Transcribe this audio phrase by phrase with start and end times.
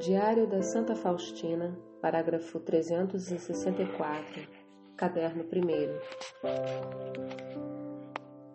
[0.00, 4.42] Diário da Santa Faustina, parágrafo 364,
[4.96, 5.48] caderno 1.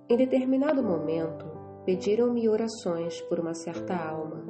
[0.09, 1.45] Em determinado momento,
[1.85, 4.43] pediram-me orações por uma certa alma.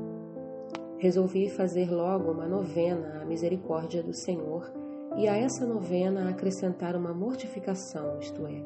[0.98, 4.74] Resolvi fazer logo uma novena à misericórdia do Senhor
[5.16, 8.64] e a essa novena acrescentar uma mortificação, isto é,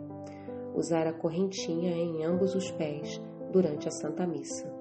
[0.74, 3.22] usar a correntinha em ambos os pés
[3.52, 4.73] durante a Santa Missa.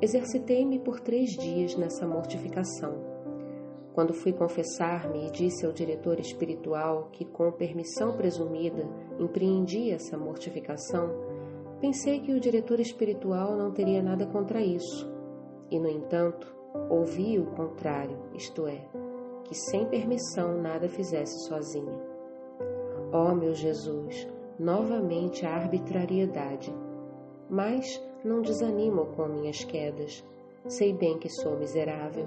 [0.00, 3.18] Exercitei-me por três dias nessa mortificação.
[3.92, 11.10] Quando fui confessar-me e disse ao diretor espiritual que, com permissão presumida, empreendi essa mortificação,
[11.80, 15.12] pensei que o diretor espiritual não teria nada contra isso.
[15.68, 16.46] E, no entanto,
[16.88, 18.88] ouvi o contrário, isto é,
[19.42, 22.00] que sem permissão nada fizesse sozinho.
[23.12, 24.28] Ó oh, meu Jesus,
[24.60, 26.72] novamente a arbitrariedade.
[27.50, 30.24] Mas não desanimo com minhas quedas.
[30.66, 32.26] Sei bem que sou miserável.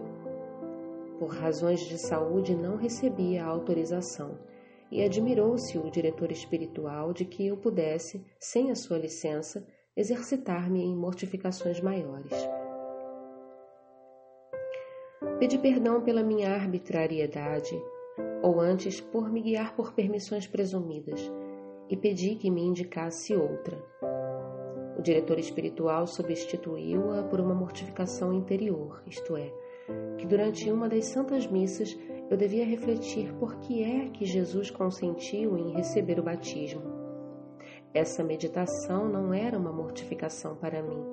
[1.19, 4.37] Por razões de saúde não recebi a autorização
[4.91, 9.65] e admirou-se o diretor espiritual de que eu pudesse, sem a sua licença,
[9.95, 12.33] exercitar-me em mortificações maiores.
[15.39, 17.81] Pedi perdão pela minha arbitrariedade,
[18.43, 21.31] ou antes por me guiar por permissões presumidas,
[21.89, 23.81] e pedi que me indicasse outra.
[25.01, 29.51] O diretor espiritual substituiu-a por uma mortificação interior, isto é,
[30.19, 31.97] que durante uma das santas missas
[32.29, 36.83] eu devia refletir por que é que Jesus consentiu em receber o batismo.
[37.91, 41.03] Essa meditação não era uma mortificação para mim,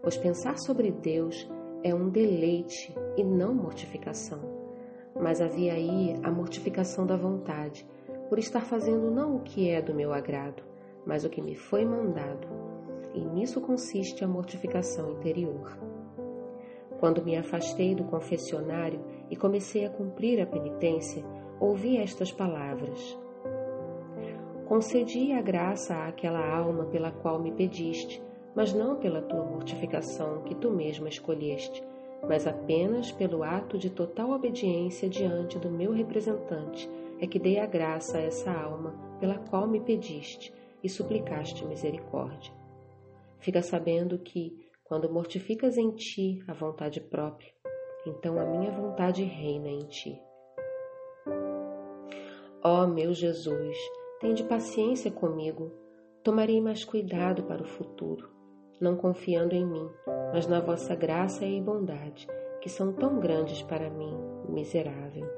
[0.00, 1.46] pois pensar sobre Deus
[1.82, 4.40] é um deleite e não mortificação.
[5.20, 7.86] Mas havia aí a mortificação da vontade,
[8.30, 10.62] por estar fazendo não o que é do meu agrado,
[11.04, 12.63] mas o que me foi mandado
[13.14, 15.78] e nisso consiste a mortificação interior.
[16.98, 21.24] Quando me afastei do confessionário e comecei a cumprir a penitência,
[21.60, 23.18] ouvi estas palavras:
[24.66, 28.22] Concedi a graça àquela alma pela qual me pediste,
[28.54, 31.84] mas não pela tua mortificação que tu mesma escolheste,
[32.28, 36.88] mas apenas pelo ato de total obediência diante do meu representante,
[37.20, 42.63] é que dei a graça a essa alma pela qual me pediste e suplicaste misericórdia.
[43.44, 47.52] Fica sabendo que, quando mortificas em ti a vontade própria,
[48.06, 50.18] então a minha vontade reina em ti.
[52.64, 53.76] Ó oh, meu Jesus,
[54.18, 55.70] tende paciência comigo,
[56.22, 58.30] tomarei mais cuidado para o futuro,
[58.80, 59.90] não confiando em mim,
[60.32, 62.26] mas na vossa graça e bondade,
[62.62, 64.16] que são tão grandes para mim,
[64.48, 65.28] miserável.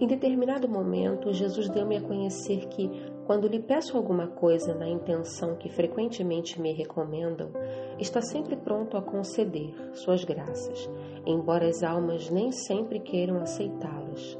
[0.00, 2.88] Em determinado momento, Jesus deu-me a conhecer que,
[3.28, 7.50] quando lhe peço alguma coisa na intenção que frequentemente me recomendam,
[7.98, 10.88] está sempre pronto a conceder suas graças,
[11.26, 14.38] embora as almas nem sempre queiram aceitá-las.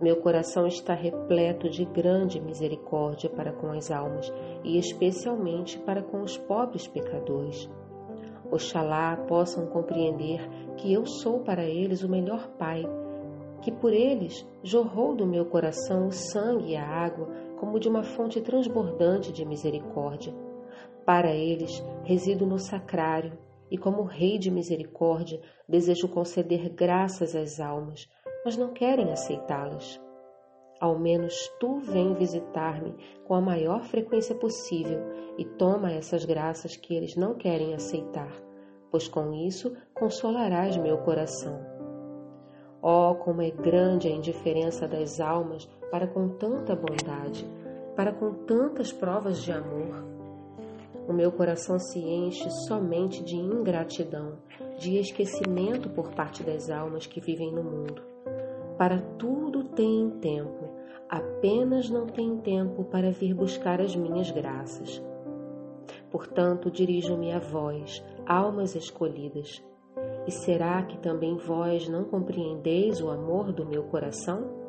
[0.00, 4.32] Meu coração está repleto de grande misericórdia para com as almas
[4.64, 7.68] e especialmente para com os pobres pecadores.
[8.50, 10.40] Oxalá possam compreender
[10.78, 12.84] que eu sou para eles o melhor Pai,
[13.60, 18.02] que por eles jorrou do meu coração o sangue e a água como de uma
[18.02, 20.34] fonte transbordante de misericórdia.
[21.04, 23.38] Para eles, resido no sacrário
[23.70, 28.08] e, como Rei de misericórdia, desejo conceder graças às almas,
[28.44, 30.00] mas não querem aceitá-las.
[30.80, 32.94] Ao menos tu vem visitar-me
[33.26, 35.00] com a maior frequência possível
[35.36, 38.32] e toma essas graças que eles não querem aceitar,
[38.90, 41.60] pois com isso consolarás meu coração.
[42.80, 47.46] Oh, como é grande a indiferença das almas para com tanta bondade,
[47.96, 50.04] para com tantas provas de amor.
[51.08, 54.38] O meu coração se enche somente de ingratidão,
[54.78, 58.02] de esquecimento por parte das almas que vivem no mundo.
[58.76, 60.68] Para tudo tem tempo,
[61.08, 65.02] apenas não tem tempo para vir buscar as minhas graças.
[66.10, 69.64] Portanto, dirijo-me a vós, almas escolhidas.
[70.26, 74.67] E será que também vós não compreendeis o amor do meu coração?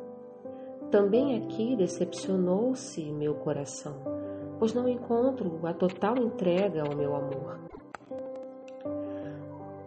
[0.91, 3.95] Também aqui decepcionou-se meu coração,
[4.57, 7.59] pois não encontro a total entrega ao meu amor.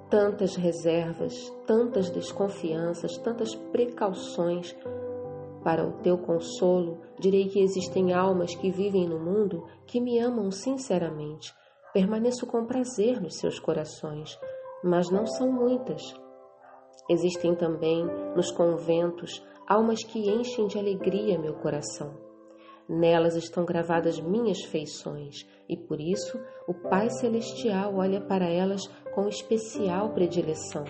[0.08, 1.34] Tantas reservas,
[1.66, 4.76] tantas desconfianças, tantas precauções.
[5.64, 10.52] Para o teu consolo, direi que existem almas que vivem no mundo que me amam
[10.52, 11.52] sinceramente.
[11.92, 14.38] Permaneço com prazer nos seus corações,
[14.84, 16.00] mas não são muitas.
[17.08, 18.04] Existem também
[18.36, 22.12] nos conventos almas que enchem de alegria meu coração.
[22.86, 26.38] Nelas estão gravadas minhas feições, e por isso
[26.68, 30.84] o Pai Celestial olha para elas com especial predileção.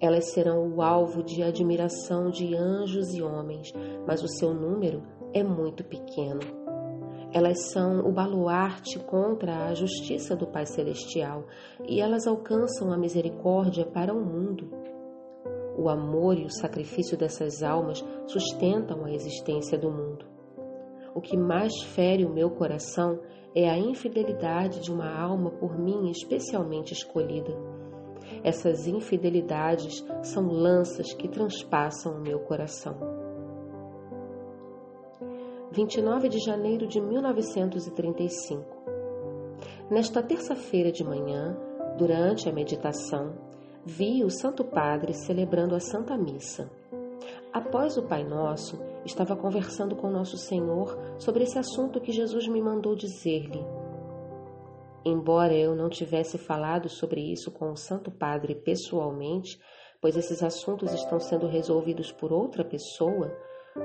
[0.00, 3.72] Elas serão o alvo de admiração de anjos e homens,
[4.06, 5.02] mas o seu número
[5.34, 6.40] é muito pequeno.
[7.32, 11.46] Elas são o baluarte contra a justiça do Pai Celestial
[11.88, 14.70] e elas alcançam a misericórdia para o mundo.
[15.76, 20.26] O amor e o sacrifício dessas almas sustentam a existência do mundo.
[21.14, 23.20] O que mais fere o meu coração
[23.54, 27.52] é a infidelidade de uma alma por mim especialmente escolhida.
[28.42, 32.96] Essas infidelidades são lanças que transpassam o meu coração.
[35.70, 38.82] 29 de janeiro de 1935.
[39.90, 41.56] Nesta terça-feira de manhã,
[41.96, 43.34] durante a meditação,
[43.84, 46.70] vi o Santo Padre celebrando a Santa Missa.
[47.52, 52.62] Após o Pai Nosso, estava conversando com Nosso Senhor sobre esse assunto que Jesus me
[52.62, 53.62] mandou dizer-lhe.
[55.04, 59.60] Embora eu não tivesse falado sobre isso com o Santo Padre pessoalmente,
[60.00, 63.36] pois esses assuntos estão sendo resolvidos por outra pessoa,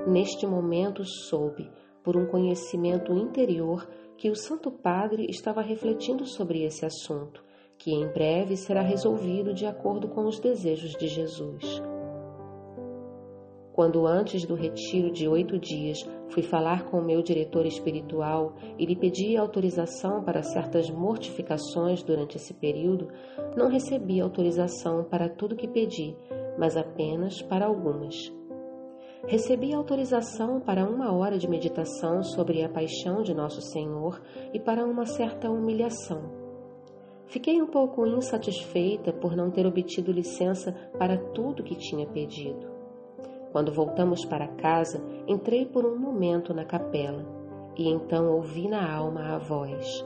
[0.06, 1.68] neste momento soube,
[2.04, 7.42] por um conhecimento interior, que o Santo Padre estava refletindo sobre esse assunto,
[7.78, 11.80] que em breve será resolvido de acordo com os desejos de Jesus.
[13.72, 15.98] Quando antes do retiro de oito dias
[16.30, 22.36] fui falar com o meu diretor espiritual e lhe pedi autorização para certas mortificações durante
[22.36, 23.08] esse período,
[23.56, 26.16] não recebi autorização para tudo que pedi,
[26.58, 28.32] mas apenas para algumas.
[29.28, 34.20] Recebi autorização para uma hora de meditação sobre a paixão de Nosso Senhor
[34.52, 36.37] e para uma certa humilhação.
[37.28, 42.66] Fiquei um pouco insatisfeita por não ter obtido licença para tudo que tinha pedido.
[43.52, 47.24] Quando voltamos para casa, entrei por um momento na capela
[47.76, 50.04] e então ouvi na alma a voz.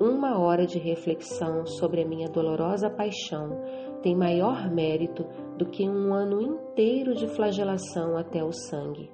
[0.00, 3.60] Uma hora de reflexão sobre a minha dolorosa paixão
[4.02, 5.24] tem maior mérito
[5.56, 9.12] do que um ano inteiro de flagelação até o sangue.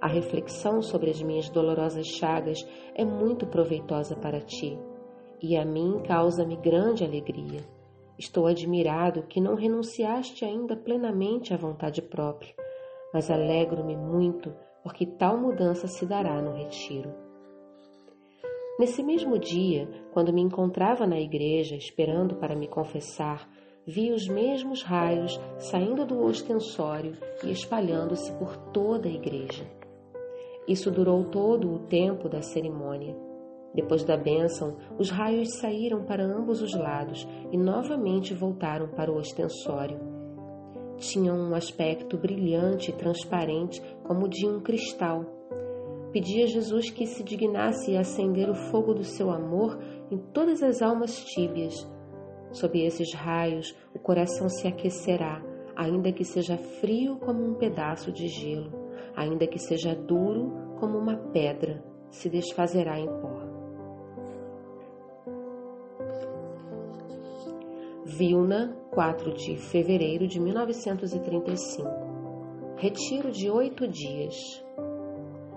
[0.00, 2.58] A reflexão sobre as minhas dolorosas chagas
[2.96, 4.76] é muito proveitosa para ti,
[5.44, 7.60] e a mim causa-me grande alegria.
[8.18, 12.54] Estou admirado que não renunciaste ainda plenamente à vontade própria,
[13.12, 17.12] mas alegro-me muito porque tal mudança se dará no retiro.
[18.78, 23.46] Nesse mesmo dia, quando me encontrava na igreja esperando para me confessar,
[23.86, 29.66] vi os mesmos raios saindo do ostensório e espalhando-se por toda a igreja.
[30.66, 33.23] Isso durou todo o tempo da cerimônia.
[33.74, 39.16] Depois da bênção, os raios saíram para ambos os lados e novamente voltaram para o
[39.16, 39.98] ostensório.
[40.96, 45.24] Tinham um aspecto brilhante e transparente, como de um cristal.
[46.12, 49.76] Pedi a Jesus que se dignasse a acender o fogo do seu amor
[50.08, 51.74] em todas as almas tíbias.
[52.52, 55.42] Sob esses raios, o coração se aquecerá,
[55.74, 58.70] ainda que seja frio como um pedaço de gelo,
[59.16, 63.43] ainda que seja duro como uma pedra, se desfazerá em pó.
[68.06, 71.88] Vilna, 4 de fevereiro de 1935.
[72.76, 74.34] Retiro de oito dias.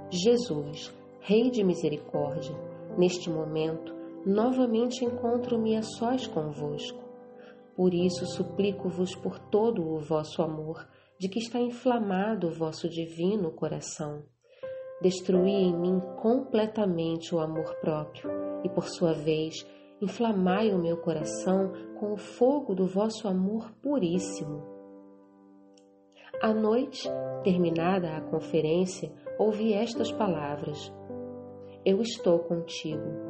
[0.10, 2.56] Jesus, Rei de Misericórdia,
[2.98, 3.94] neste momento,
[4.26, 7.04] novamente encontro-me a sós convosco.
[7.76, 10.88] Por isso suplico-vos por todo o vosso amor,
[11.20, 14.24] de que está inflamado o vosso divino coração.
[15.02, 18.32] Destruí em mim completamente o amor próprio
[18.64, 19.66] e, por sua vez,
[20.02, 24.64] inflamai o meu coração com o fogo do vosso amor puríssimo.
[26.42, 27.10] À noite,
[27.44, 30.94] terminada a conferência, ouvi estas palavras:
[31.84, 33.28] Eu estou contigo.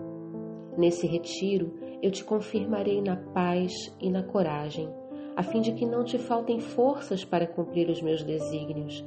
[0.77, 4.89] Nesse retiro, eu te confirmarei na paz e na coragem,
[5.35, 9.03] a fim de que não te faltem forças para cumprir os meus desígnios.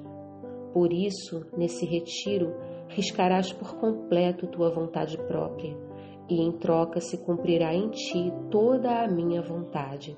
[0.73, 2.55] Por isso, nesse retiro,
[2.89, 5.90] riscarás por completo tua vontade própria
[6.31, 10.17] e em troca se cumprirá em ti toda a minha vontade.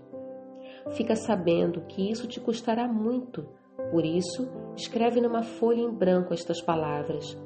[0.90, 3.48] Fica sabendo que isso te custará muito,
[3.90, 7.36] por isso, escreve numa folha em branco estas palavras.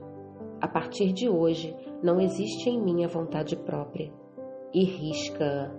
[0.61, 4.13] A partir de hoje, não existe em mim a vontade própria.
[4.73, 5.71] E risca-a.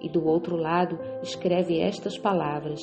[0.00, 2.80] E do outro lado, escreve estas palavras.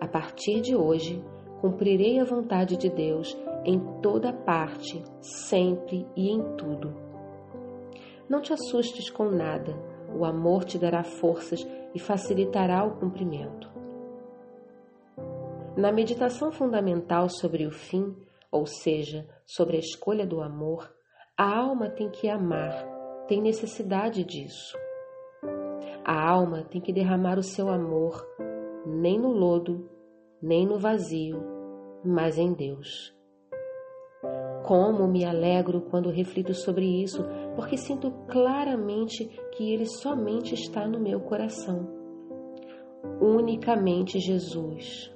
[0.00, 1.22] A partir de hoje,
[1.60, 6.94] cumprirei a vontade de Deus em toda parte, sempre e em tudo.
[8.28, 9.74] Não te assustes com nada,
[10.16, 13.72] o amor te dará forças e facilitará o cumprimento.
[15.76, 18.16] Na meditação fundamental sobre o fim,
[18.50, 20.92] ou seja, sobre a escolha do amor,
[21.36, 22.72] a alma tem que amar,
[23.26, 24.78] tem necessidade disso.
[26.04, 28.24] A alma tem que derramar o seu amor
[28.86, 29.90] nem no lodo,
[30.40, 31.42] nem no vazio,
[32.04, 33.14] mas em Deus.
[34.64, 41.00] Como me alegro quando reflito sobre isso, porque sinto claramente que Ele somente está no
[41.00, 41.88] meu coração.
[43.20, 45.12] Unicamente Jesus.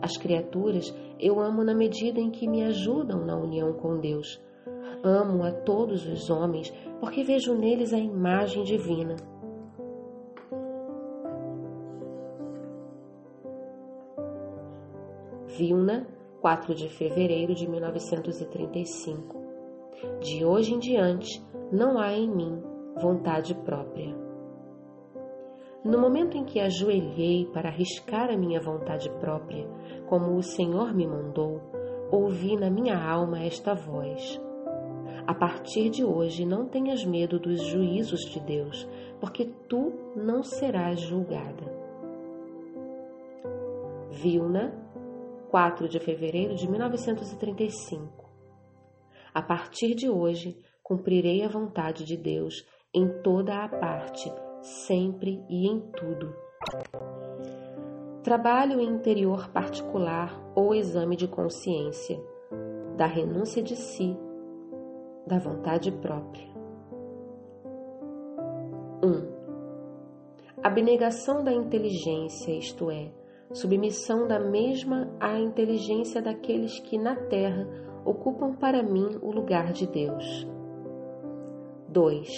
[0.00, 4.42] As criaturas eu amo na medida em que me ajudam na união com Deus.
[5.04, 9.16] Amo a todos os homens porque vejo neles a imagem divina.
[15.46, 16.06] Vilna
[16.40, 19.51] 4 de fevereiro de 1935.
[20.20, 22.62] De hoje em diante, não há em mim
[23.00, 24.14] vontade própria.
[25.84, 29.66] No momento em que ajoelhei para arriscar a minha vontade própria,
[30.06, 31.60] como o Senhor me mandou,
[32.10, 34.40] ouvi na minha alma esta voz:
[35.26, 38.88] A partir de hoje não tenhas medo dos juízos de Deus,
[39.20, 41.82] porque tu não serás julgada.
[44.10, 44.72] Vilna
[45.50, 48.21] 4 de fevereiro de 1935.
[49.34, 55.66] A partir de hoje, cumprirei a vontade de Deus em toda a parte, sempre e
[55.66, 56.34] em tudo.
[58.22, 62.22] Trabalho interior particular ou exame de consciência,
[62.96, 64.14] da renúncia de si,
[65.26, 66.46] da vontade própria.
[69.02, 69.06] 1.
[69.06, 69.32] Um,
[70.62, 73.10] abnegação da inteligência, isto é,
[73.50, 77.66] submissão da mesma à inteligência daqueles que na terra
[78.04, 80.46] ocupam para mim o lugar de Deus.
[81.88, 82.28] 2.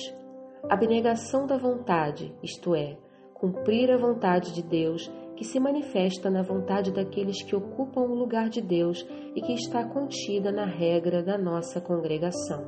[0.68, 2.96] Abnegação da vontade, isto é,
[3.34, 8.48] cumprir a vontade de Deus que se manifesta na vontade daqueles que ocupam o lugar
[8.48, 12.64] de Deus e que está contida na regra da nossa congregação.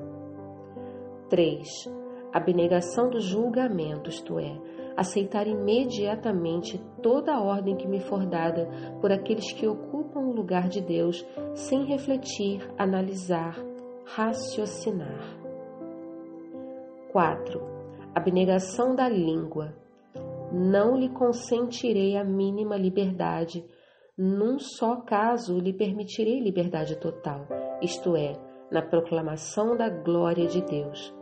[1.31, 1.67] 3.
[2.33, 4.61] Abnegação do julgamento, isto é,
[4.97, 8.69] aceitar imediatamente toda a ordem que me for dada
[9.01, 11.25] por aqueles que ocupam o lugar de Deus,
[11.55, 13.57] sem refletir, analisar,
[14.05, 15.37] raciocinar.
[17.13, 17.61] 4.
[18.15, 19.75] Abnegação da língua.
[20.53, 23.65] Não lhe consentirei a mínima liberdade,
[24.17, 27.47] num só caso lhe permitirei liberdade total,
[27.83, 28.33] isto é,
[28.71, 31.15] na proclamação da glória de Deus.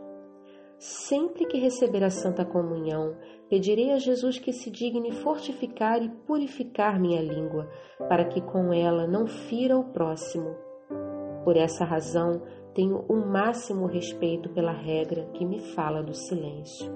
[0.77, 3.15] Sempre que receber a Santa Comunhão,
[3.49, 7.69] pedirei a Jesus que se digne fortificar e purificar minha língua,
[8.09, 10.55] para que com ela não fira o próximo.
[11.43, 12.41] Por essa razão,
[12.73, 16.91] tenho o máximo respeito pela regra que me fala do silêncio.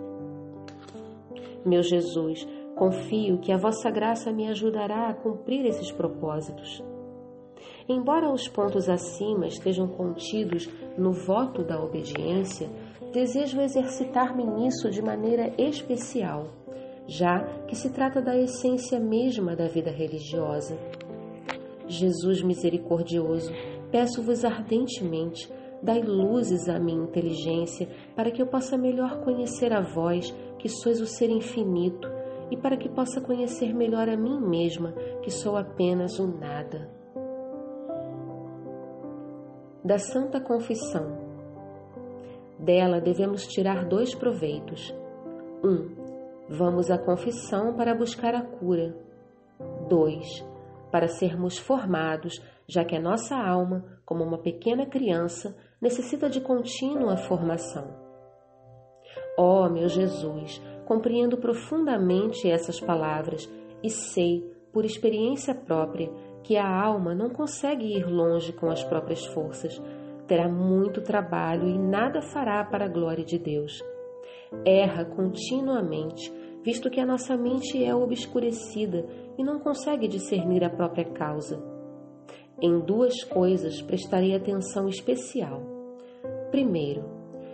[1.66, 6.84] Meu Jesus, confio que a vossa graça me ajudará a cumprir esses propósitos.
[7.88, 12.70] Embora os pontos acima estejam contidos no voto da obediência,
[13.12, 16.48] desejo exercitar-me nisso de maneira especial,
[17.08, 20.78] já que se trata da essência mesma da vida religiosa.
[21.88, 23.52] Jesus misericordioso,
[23.92, 25.52] peço-vos ardentemente,
[25.82, 31.02] dai luzes à minha inteligência para que eu possa melhor conhecer a vós, que sois
[31.02, 32.08] o ser infinito,
[32.52, 34.92] e para que possa conhecer melhor a mim mesma,
[35.24, 36.90] que sou apenas o nada.
[39.84, 41.29] Da Santa Confissão
[42.60, 44.94] dela devemos tirar dois proveitos.
[45.64, 45.96] Um,
[46.50, 48.96] vamos à confissão para buscar a cura.
[49.88, 50.46] Dois,
[50.92, 57.18] para sermos formados, já que a nossa alma, como uma pequena criança, necessita de contínua
[57.18, 58.10] formação.
[59.38, 63.50] Ó oh, meu Jesus, compreendo profundamente essas palavras
[63.82, 66.12] e sei, por experiência própria,
[66.44, 69.82] que a alma não consegue ir longe com as próprias forças,
[70.30, 73.84] terá muito trabalho e nada fará para a glória de Deus.
[74.64, 76.32] Erra continuamente,
[76.64, 79.08] visto que a nossa mente é obscurecida
[79.40, 81.60] e não consegue discernir a própria causa.
[82.62, 85.64] Em duas coisas prestarei atenção especial.
[86.52, 87.04] Primeiro,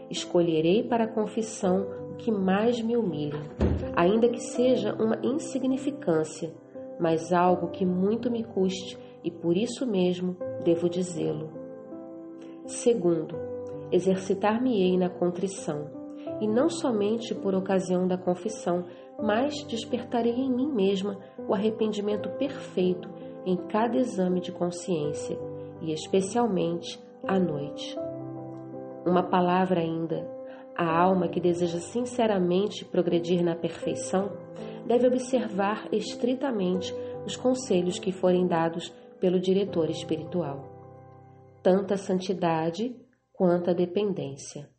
[0.09, 3.41] escolherei para a confissão o que mais me humilha,
[3.95, 6.53] ainda que seja uma insignificância,
[6.99, 11.64] mas algo que muito me custe e por isso mesmo devo dizê-lo.
[12.67, 13.35] Segundo,
[13.91, 15.87] exercitar-me-ei na contrição,
[16.41, 18.85] e não somente por ocasião da confissão,
[19.21, 21.17] mas despertarei em mim mesma
[21.47, 23.07] o arrependimento perfeito
[23.45, 25.37] em cada exame de consciência,
[25.79, 27.95] e especialmente à noite.
[29.05, 30.27] Uma palavra ainda.
[30.75, 34.31] A alma que deseja sinceramente progredir na perfeição
[34.87, 36.93] deve observar estritamente
[37.25, 40.74] os conselhos que forem dados pelo diretor espiritual
[41.65, 42.95] tanto a santidade
[43.33, 44.69] quanto a dependência.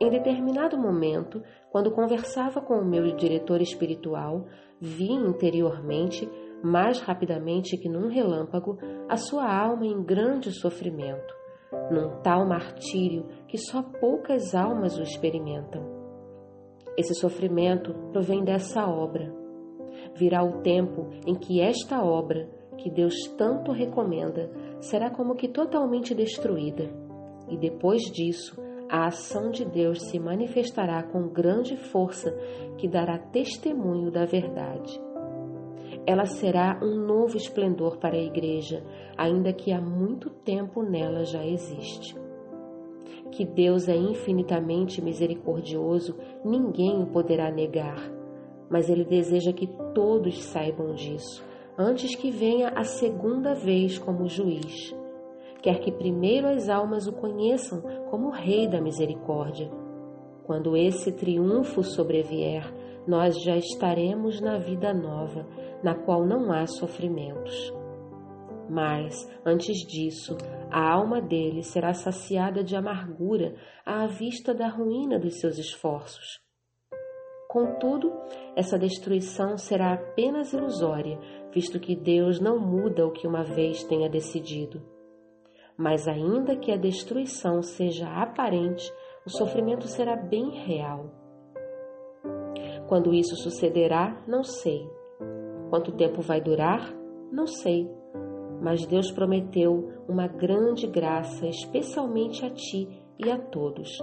[0.00, 4.46] Em determinado momento, quando conversava com o meu diretor espiritual,
[4.80, 6.26] vi interiormente,
[6.62, 11.34] mais rapidamente que num relâmpago, a sua alma em grande sofrimento,
[11.90, 15.84] num tal martírio que só poucas almas o experimentam.
[16.96, 19.30] Esse sofrimento provém dessa obra.
[20.14, 24.50] Virá o tempo em que esta obra, que Deus tanto recomenda,
[24.80, 26.90] será como que totalmente destruída,
[27.48, 32.30] e depois disso, a ação de Deus se manifestará com grande força
[32.78, 35.00] que dará testemunho da verdade.
[36.06, 38.84] Ela será um novo esplendor para a Igreja,
[39.16, 42.14] ainda que há muito tempo nela já existe.
[43.32, 47.98] Que Deus é infinitamente misericordioso, ninguém o poderá negar,
[48.70, 51.44] mas Ele deseja que todos saibam disso,
[51.78, 54.94] antes que venha a segunda vez como juiz
[55.64, 59.70] quer que primeiro as almas o conheçam como Rei da Misericórdia.
[60.44, 62.70] Quando esse triunfo sobrevier,
[63.08, 65.48] nós já estaremos na vida nova,
[65.82, 67.72] na qual não há sofrimentos.
[68.68, 70.36] Mas, antes disso,
[70.70, 73.54] a alma dele será saciada de amargura
[73.86, 76.43] à vista da ruína dos seus esforços.
[77.54, 78.12] Contudo,
[78.56, 81.20] essa destruição será apenas ilusória,
[81.52, 84.82] visto que Deus não muda o que uma vez tenha decidido.
[85.76, 88.92] Mas, ainda que a destruição seja aparente,
[89.24, 91.12] o sofrimento será bem real.
[92.88, 94.90] Quando isso sucederá, não sei.
[95.70, 96.92] Quanto tempo vai durar?
[97.30, 97.88] Não sei.
[98.60, 103.96] Mas Deus prometeu uma grande graça, especialmente a ti e a todos,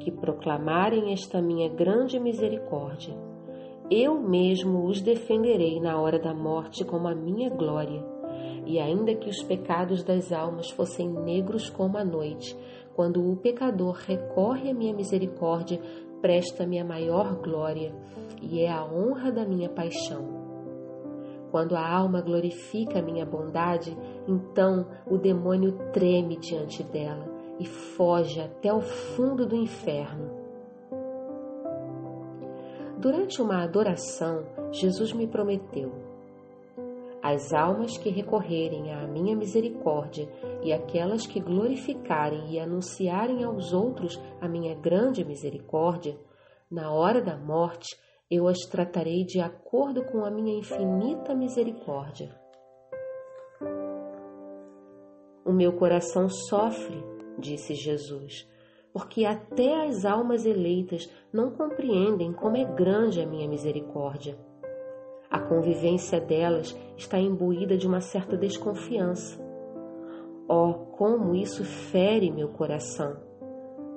[0.00, 3.14] que proclamarem esta minha grande misericórdia.
[3.90, 8.02] Eu mesmo os defenderei na hora da morte como a minha glória
[8.66, 12.56] e ainda que os pecados das almas fossem negros como a noite,
[12.94, 15.80] quando o pecador recorre à minha misericórdia,
[16.20, 17.94] presta-me a maior glória,
[18.40, 20.40] e é a honra da minha paixão.
[21.50, 23.96] Quando a alma glorifica a minha bondade,
[24.28, 27.29] então o demônio treme diante dela
[27.60, 30.40] e foge até o fundo do inferno.
[32.98, 35.92] Durante uma adoração, Jesus me prometeu:
[37.22, 40.28] as almas que recorrerem à minha misericórdia
[40.62, 46.18] e aquelas que glorificarem e anunciarem aos outros a minha grande misericórdia,
[46.70, 47.96] na hora da morte
[48.30, 52.34] eu as tratarei de acordo com a minha infinita misericórdia.
[55.44, 57.02] O meu coração sofre,
[57.40, 58.48] disse Jesus,
[58.92, 64.38] porque até as almas eleitas não compreendem como é grande a minha misericórdia.
[65.30, 69.40] A convivência delas está imbuída de uma certa desconfiança.
[70.48, 73.16] Oh, como isso fere meu coração!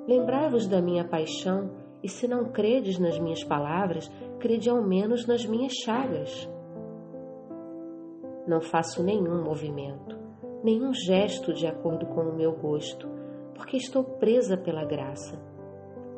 [0.06, 1.70] Lembrai-vos da minha paixão,
[2.02, 6.48] e se não credes nas minhas palavras, crede ao menos nas minhas chagas.
[8.46, 10.16] Não faço nenhum movimento,
[10.62, 13.08] nenhum gesto de acordo com o meu gosto,
[13.54, 15.40] porque estou presa pela graça.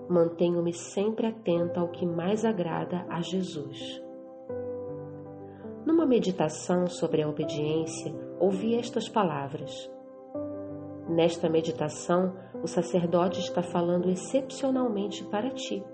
[0.09, 3.79] Mantenho-me sempre atenta ao que mais agrada a Jesus.
[5.85, 9.91] Numa meditação sobre a obediência, ouvi estas palavras.
[11.09, 15.85] Nesta meditação, o sacerdote está falando excepcionalmente para ti.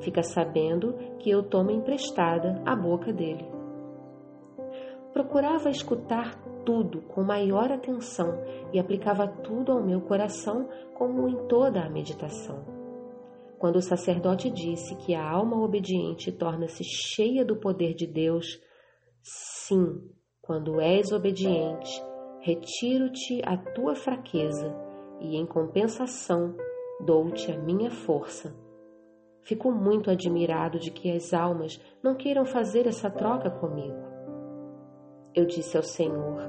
[0.00, 3.46] Fica sabendo que eu tomo emprestada a boca dele.
[5.12, 11.82] Procurava escutar tudo com maior atenção e aplicava tudo ao meu coração, como em toda
[11.82, 12.64] a meditação.
[13.58, 18.60] Quando o sacerdote disse que a alma obediente torna-se cheia do poder de Deus,
[19.24, 22.02] Sim, quando és obediente,
[22.40, 24.74] retiro-te a tua fraqueza
[25.20, 26.56] e, em compensação,
[27.06, 28.52] dou-te a minha força.
[29.42, 34.01] Fico muito admirado de que as almas não queiram fazer essa troca comigo.
[35.34, 36.42] Eu disse ao Senhor: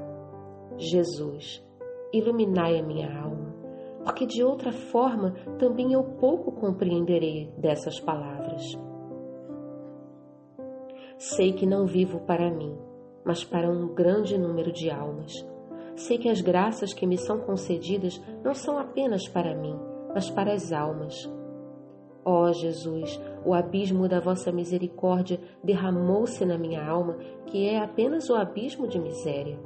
[0.78, 1.66] Jesus,
[2.12, 3.56] iluminai a minha alma,
[4.04, 8.62] porque de outra forma também eu pouco compreenderei dessas palavras.
[11.18, 12.78] Sei que não vivo para mim,
[13.24, 15.32] mas para um grande número de almas.
[15.96, 19.80] Sei que as graças que me são concedidas não são apenas para mim,
[20.14, 21.32] mas para as almas.
[22.26, 28.30] Ó oh, Jesus, o abismo da vossa misericórdia derramou-se na minha alma, que é apenas
[28.30, 29.60] o abismo de miséria.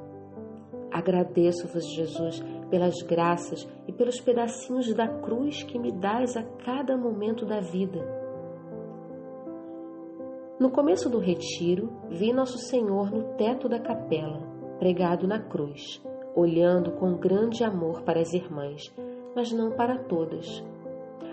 [0.91, 7.45] Agradeço-vos, Jesus, pelas graças e pelos pedacinhos da cruz que me dás a cada momento
[7.45, 8.17] da vida
[10.59, 14.39] no começo do retiro, vi Nosso Senhor no teto da capela,
[14.79, 16.03] pregado na cruz,
[16.35, 18.91] olhando com grande amor para as irmãs,
[19.35, 20.65] mas não para todas.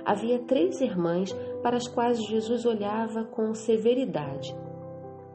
[0.05, 4.55] Havia três irmãs para as quais Jesus olhava com severidade.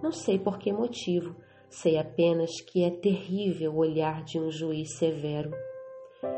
[0.02, 1.36] Não sei por que motivo,
[1.70, 5.52] sei apenas que é terrível o olhar de um juiz severo.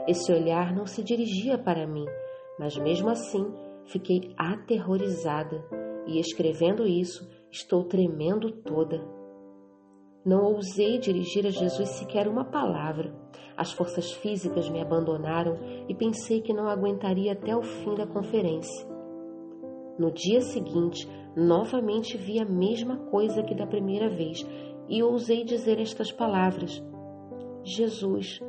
[0.07, 2.05] Esse olhar não se dirigia para mim,
[2.57, 3.45] mas mesmo assim
[3.85, 5.63] fiquei aterrorizada
[6.07, 9.03] e, escrevendo isso, estou tremendo toda.
[10.25, 13.13] Não ousei dirigir a Jesus sequer uma palavra.
[13.61, 15.55] As forças físicas me abandonaram
[15.87, 18.87] e pensei que não aguentaria até o fim da conferência.
[19.99, 24.43] No dia seguinte, novamente vi a mesma coisa que da primeira vez
[24.89, 26.83] e ousei dizer estas palavras:
[27.63, 28.39] Jesus,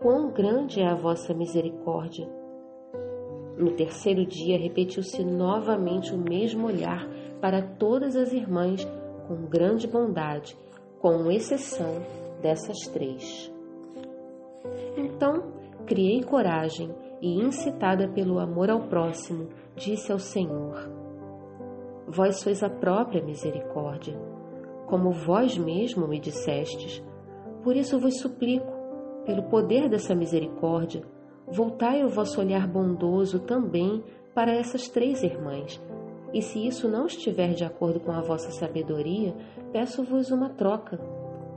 [0.00, 2.26] quão grande é a vossa misericórdia!
[3.58, 7.06] No terceiro dia, repetiu-se novamente o mesmo olhar
[7.38, 8.82] para todas as irmãs
[9.26, 10.56] com grande bondade
[11.00, 12.00] com exceção
[12.40, 13.57] dessas três.
[14.96, 15.42] Então,
[15.86, 20.90] criei coragem e, incitada pelo amor ao próximo, disse ao Senhor:
[22.06, 24.18] Vós sois a própria misericórdia,
[24.86, 27.02] como vós mesmo me dissestes.
[27.62, 28.72] Por isso vos suplico,
[29.24, 31.02] pelo poder dessa misericórdia,
[31.46, 34.02] voltai o vosso olhar bondoso também
[34.34, 35.80] para essas três irmãs
[36.32, 39.34] e se isso não estiver de acordo com a vossa sabedoria,
[39.72, 40.98] peço-vos uma troca.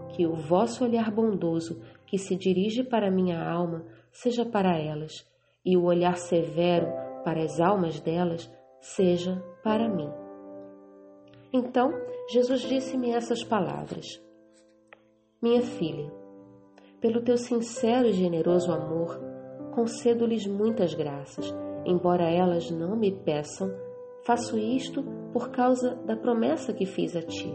[0.10, 5.26] Que o vosso olhar bondoso, que se dirige para minha alma, seja para elas,
[5.65, 6.86] e o olhar severo
[7.24, 10.12] para as almas delas, seja para mim.
[11.54, 11.89] Então
[12.30, 14.21] Jesus disse-me essas palavras:
[15.41, 16.12] Minha filha,
[17.00, 19.17] pelo teu sincero e generoso amor,
[19.74, 23.71] concedo-lhes muitas graças, embora elas não me peçam
[24.24, 27.52] Faço isto por causa da promessa que fiz a ti.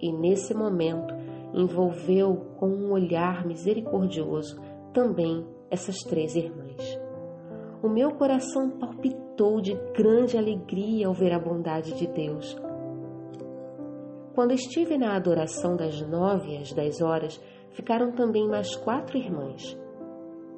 [0.00, 1.13] E nesse momento
[1.54, 4.60] envolveu com um olhar misericordioso
[4.92, 6.98] também essas três irmãs.
[7.82, 12.56] O meu coração palpitou de grande alegria ao ver a bondade de Deus.
[14.34, 17.40] Quando estive na adoração das nove às dez horas,
[17.70, 19.78] ficaram também mais quatro irmãs.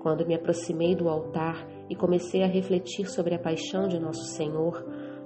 [0.00, 4.82] Quando me aproximei do altar e comecei a refletir sobre a paixão de Nosso Senhor,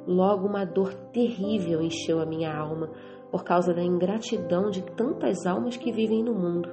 [0.07, 2.91] logo uma dor terrível encheu a minha alma
[3.31, 6.69] por causa da ingratidão de tantas almas que vivem no mundo.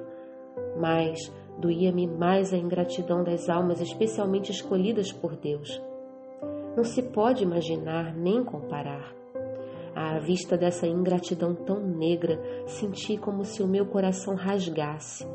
[0.78, 1.18] Mas
[1.58, 5.80] doía-me mais a ingratidão das almas especialmente escolhidas por Deus.
[6.76, 9.14] Não se pode imaginar nem comparar.
[9.94, 15.26] À vista dessa ingratidão tão negra, senti como se o meu coração rasgasse.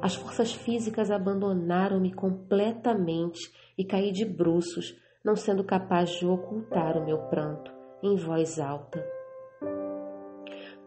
[0.00, 3.40] As forças físicas abandonaram-me completamente
[3.76, 9.13] e caí de bruços, não sendo capaz de ocultar o meu pranto em voz alta.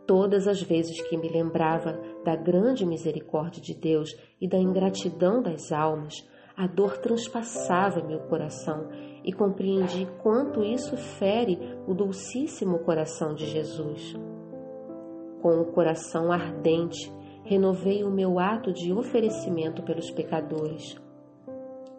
[0.07, 5.71] Todas as vezes que me lembrava da grande misericórdia de Deus e da ingratidão das
[5.71, 8.87] almas, a dor transpassava meu coração
[9.23, 14.15] e compreendi quanto isso fere o dulcíssimo coração de Jesus.
[15.41, 17.11] Com o coração ardente,
[17.43, 20.97] renovei o meu ato de oferecimento pelos pecadores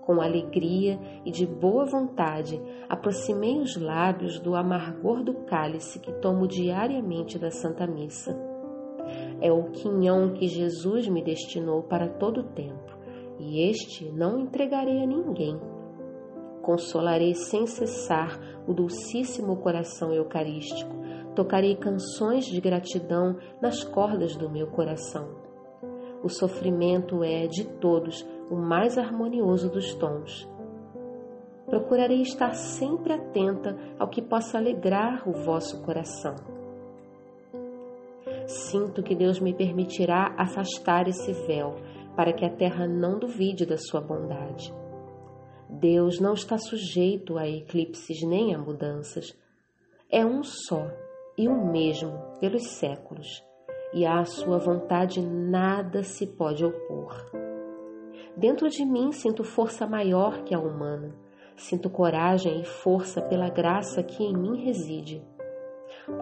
[0.09, 6.49] com alegria e de boa vontade, aproximei os lábios do amargor do cálice que tomo
[6.49, 8.35] diariamente da Santa Missa.
[9.39, 12.97] É o quinhão que Jesus me destinou para todo o tempo,
[13.39, 15.61] e este não entregarei a ninguém.
[16.63, 20.97] Consolarei sem cessar o dulcíssimo coração eucarístico,
[21.35, 25.29] tocarei canções de gratidão nas cordas do meu coração.
[26.25, 30.49] O sofrimento é, de todos, o mais harmonioso dos tons.
[31.67, 36.35] Procurarei estar sempre atenta ao que possa alegrar o vosso coração.
[38.47, 41.75] Sinto que Deus me permitirá afastar esse véu
[42.17, 44.73] para que a terra não duvide da sua bondade.
[45.69, 49.37] Deus não está sujeito a eclipses nem a mudanças.
[50.11, 50.91] É um só
[51.37, 53.45] e o mesmo pelos séculos,
[53.93, 57.48] e à sua vontade nada se pode opor.
[58.37, 61.15] Dentro de mim sinto força maior que a humana.
[61.57, 65.23] Sinto coragem e força pela graça que em mim reside.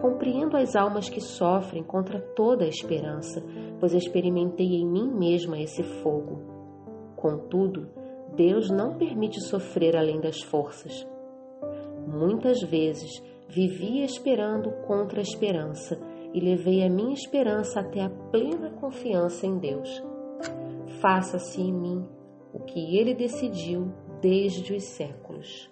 [0.01, 3.43] Compreendo as almas que sofrem contra toda a esperança,
[3.79, 6.41] pois experimentei em mim mesma esse fogo.
[7.15, 7.87] Contudo,
[8.35, 11.07] Deus não permite sofrer além das forças.
[12.07, 15.99] Muitas vezes vivi esperando contra a esperança
[16.33, 20.03] e levei a minha esperança até a plena confiança em Deus
[21.01, 22.07] faça-se em mim
[22.53, 25.71] o que ele decidiu desde os séculos.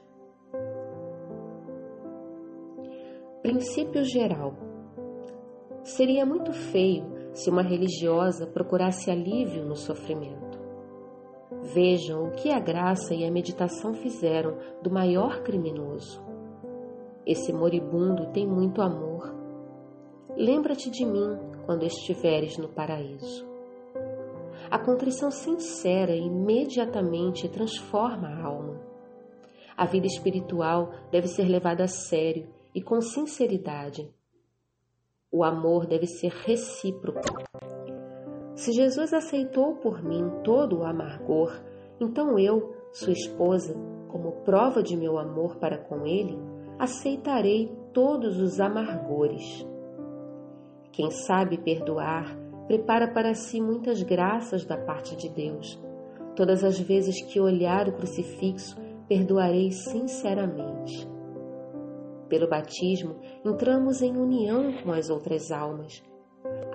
[3.42, 4.56] Princípio geral:
[5.84, 10.60] seria muito feio se uma religiosa procurasse alívio no sofrimento.
[11.74, 16.24] Vejam o que a graça e a meditação fizeram do maior criminoso.
[17.26, 19.34] Esse moribundo tem muito amor.
[20.38, 23.55] Lembra-te de mim quando estiveres no paraíso.
[24.76, 28.82] A contrição sincera imediatamente transforma a alma.
[29.78, 34.14] A vida espiritual deve ser levada a sério e com sinceridade.
[35.32, 37.22] O amor deve ser recíproco.
[38.54, 41.54] Se Jesus aceitou por mim todo o amargor,
[41.98, 43.74] então eu, sua esposa,
[44.10, 46.38] como prova de meu amor para com ele,
[46.78, 49.66] aceitarei todos os amargores.
[50.92, 55.82] Quem sabe perdoar, prepara para si muitas graças da parte de Deus.
[56.36, 58.76] Todas as vezes que olhar o crucifixo,
[59.08, 61.08] perdoarei sinceramente.
[62.28, 66.04] Pelo batismo, entramos em união com as outras almas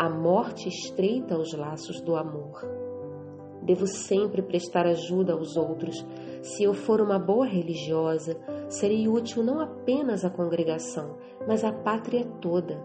[0.01, 2.67] a morte estreita os laços do amor.
[3.63, 5.95] Devo sempre prestar ajuda aos outros.
[6.43, 8.35] Se eu for uma boa religiosa,
[8.69, 12.83] serei útil não apenas à congregação, mas à pátria toda.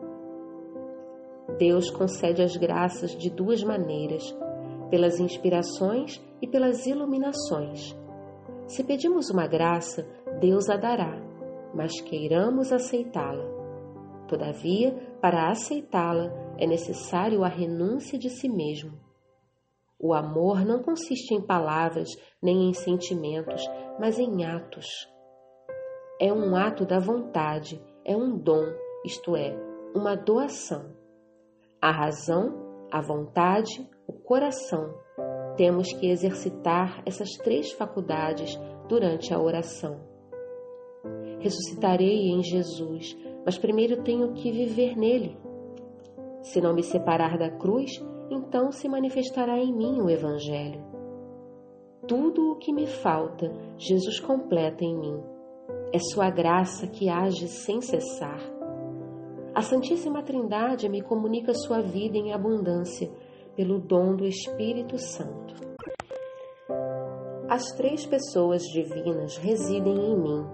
[1.58, 4.24] Deus concede as graças de duas maneiras,
[4.90, 7.96] pelas inspirações e pelas iluminações.
[8.68, 10.08] Se pedimos uma graça,
[10.40, 11.22] Deus a dará,
[11.74, 13.46] mas queiramos aceitá-la.
[14.28, 19.00] Todavia, para aceitá-la, é necessário a renúncia de si mesmo.
[20.00, 22.10] O amor não consiste em palavras
[22.42, 23.62] nem em sentimentos,
[24.00, 24.88] mas em atos.
[26.20, 28.66] É um ato da vontade, é um dom,
[29.06, 29.56] isto é,
[29.96, 30.94] uma doação.
[31.86, 32.52] A razão,
[32.92, 34.92] a vontade, o coração.
[35.56, 40.00] Temos que exercitar essas três faculdades durante a oração.
[41.40, 45.38] Ressuscitarei em Jesus, mas primeiro tenho que viver nele.
[46.42, 50.84] Se não me separar da cruz, então se manifestará em mim o Evangelho.
[52.08, 55.24] Tudo o que me falta, Jesus completa em mim.
[55.94, 58.55] É Sua graça que age sem cessar.
[59.56, 63.10] A Santíssima Trindade me comunica Sua vida em abundância
[63.56, 65.56] pelo dom do Espírito Santo.
[67.50, 70.46] As três pessoas divinas residem em mim.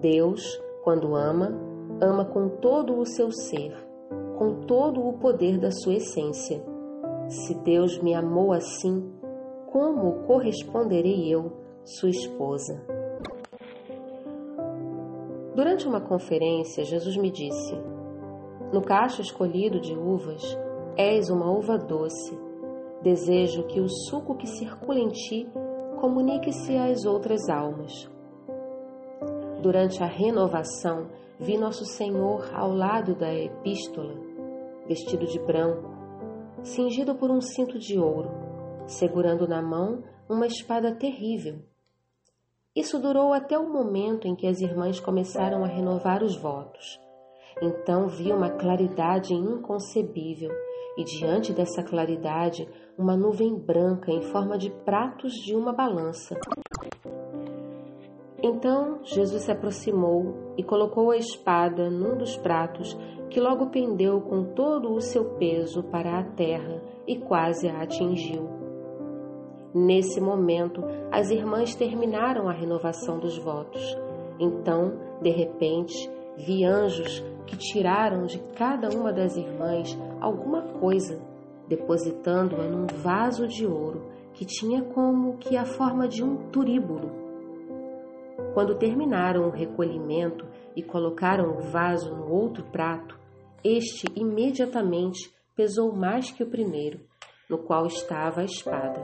[0.00, 0.42] Deus,
[0.82, 1.52] quando ama,
[2.00, 3.86] ama com todo o seu ser
[4.36, 6.62] com todo o poder da sua essência.
[7.28, 9.12] Se Deus me amou assim,
[9.72, 11.52] como corresponderei eu,
[11.84, 12.84] sua esposa?
[15.54, 17.74] Durante uma conferência, Jesus me disse:
[18.72, 20.42] No cacho escolhido de uvas,
[20.96, 22.38] és uma uva doce.
[23.02, 25.48] Desejo que o suco que circula em ti
[26.00, 28.10] comunique-se às outras almas.
[29.62, 34.26] Durante a renovação, vi Nosso Senhor ao lado da epístola
[34.86, 35.90] vestido de branco,
[36.62, 38.30] cingido por um cinto de ouro,
[38.86, 41.60] segurando na mão uma espada terrível.
[42.74, 47.00] Isso durou até o momento em que as irmãs começaram a renovar os votos.
[47.62, 50.50] Então vi uma claridade inconcebível
[50.96, 56.38] e diante dessa claridade uma nuvem branca em forma de pratos de uma balança.
[58.42, 62.94] Então Jesus se aproximou e colocou a espada num dos pratos
[63.30, 68.48] que logo pendeu com todo o seu peso para a terra e quase a atingiu.
[69.74, 73.96] Nesse momento, as irmãs terminaram a renovação dos votos.
[74.38, 81.20] Então, de repente, vi anjos que tiraram de cada uma das irmãs alguma coisa,
[81.68, 87.10] depositando-a num vaso de ouro que tinha como que a forma de um turíbulo.
[88.52, 93.18] Quando terminaram o recolhimento e colocaram o vaso no outro prato,
[93.64, 97.00] este imediatamente pesou mais que o primeiro,
[97.48, 99.00] no qual estava a espada.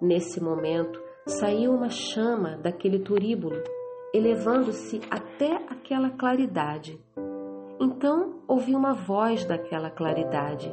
[0.00, 3.62] Nesse momento, saiu uma chama daquele turíbulo,
[4.14, 7.00] elevando-se até aquela claridade.
[7.78, 10.72] Então ouvi uma voz daquela claridade: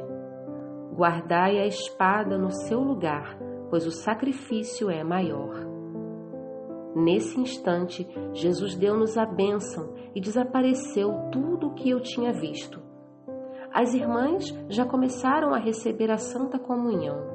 [0.94, 3.38] Guardai a espada no seu lugar,
[3.68, 5.54] pois o sacrifício é maior.
[6.96, 12.80] Nesse instante, Jesus deu-nos a bênção e desapareceu tudo o que eu tinha visto.
[13.72, 17.34] As irmãs já começaram a receber a Santa Comunhão.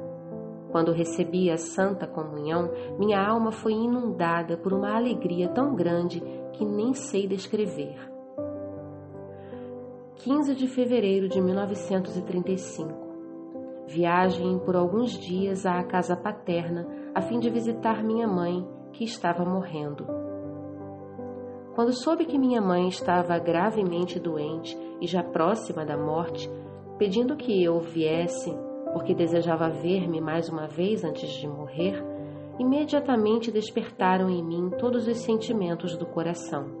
[0.72, 6.22] Quando recebi a Santa Comunhão, minha alma foi inundada por uma alegria tão grande
[6.54, 8.19] que nem sei descrever.
[10.22, 12.92] 15 de fevereiro de 1935.
[13.86, 19.46] Viagem por alguns dias à casa paterna a fim de visitar minha mãe que estava
[19.46, 20.06] morrendo.
[21.74, 26.50] Quando soube que minha mãe estava gravemente doente e já próxima da morte,
[26.98, 28.54] pedindo que eu viesse,
[28.92, 32.04] porque desejava ver-me mais uma vez antes de morrer,
[32.58, 36.79] imediatamente despertaram em mim todos os sentimentos do coração.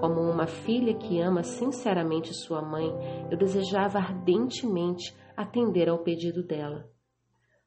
[0.00, 2.90] Como uma filha que ama sinceramente sua mãe,
[3.30, 6.88] eu desejava ardentemente atender ao pedido dela.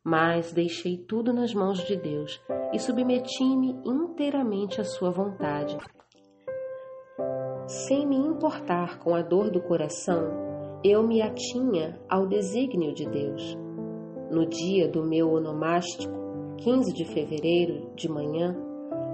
[0.04, 2.42] Mas deixei tudo nas mãos de Deus
[2.74, 5.78] e submeti-me inteiramente à sua vontade.
[7.68, 10.48] Sem me importar com a dor do coração,
[10.84, 13.58] eu me atinha ao desígnio de Deus.
[14.32, 16.14] No dia do meu onomástico,
[16.58, 18.56] 15 de fevereiro, de manhã,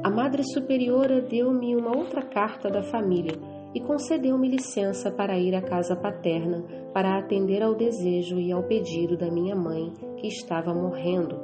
[0.04, 3.40] a Madre Superiora deu-me uma outra carta da família
[3.74, 6.62] e concedeu-me licença para ir à casa paterna
[6.94, 11.40] para atender ao desejo e ao pedido da minha mãe, que estava morrendo.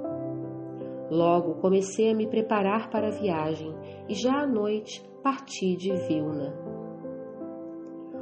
[1.10, 3.74] Logo comecei a me preparar para a viagem
[4.10, 6.54] e já à noite parti de Vilna.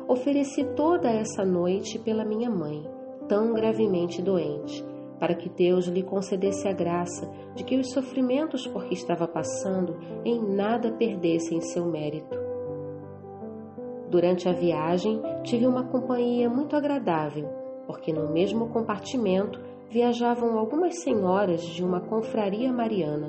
[0.08, 2.88] Ofereci toda essa noite pela minha mãe,
[3.28, 4.86] tão gravemente doente,
[5.20, 9.98] para que Deus lhe concedesse a graça de que os sofrimentos por que estava passando
[10.24, 12.38] em nada perdessem seu mérito.
[14.10, 17.50] Durante a viagem, tive uma companhia muito agradável,
[17.86, 23.28] porque no mesmo compartimento viajavam algumas senhoras de uma confraria mariana.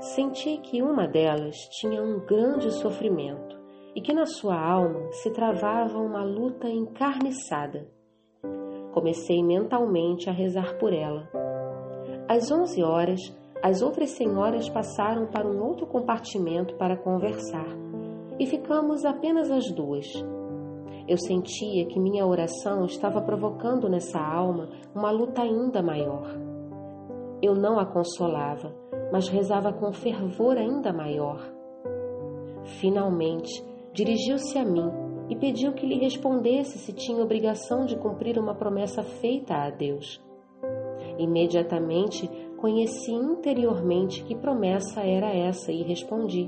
[0.00, 3.58] Senti que uma delas tinha um grande sofrimento
[3.94, 7.93] e que na sua alma se travava uma luta encarniçada
[8.94, 11.28] Comecei mentalmente a rezar por ela.
[12.28, 13.20] Às onze horas,
[13.60, 17.66] as outras senhoras passaram para um outro compartimento para conversar
[18.38, 20.06] e ficamos apenas as duas.
[21.08, 26.28] Eu sentia que minha oração estava provocando nessa alma uma luta ainda maior.
[27.42, 28.72] Eu não a consolava,
[29.12, 31.40] mas rezava com fervor ainda maior.
[32.80, 33.50] Finalmente,
[33.92, 39.02] dirigiu-se a mim e pediu que lhe respondesse se tinha obrigação de cumprir uma promessa
[39.02, 40.22] feita a Deus.
[41.18, 46.46] Imediatamente conheci interiormente que promessa era essa e respondi: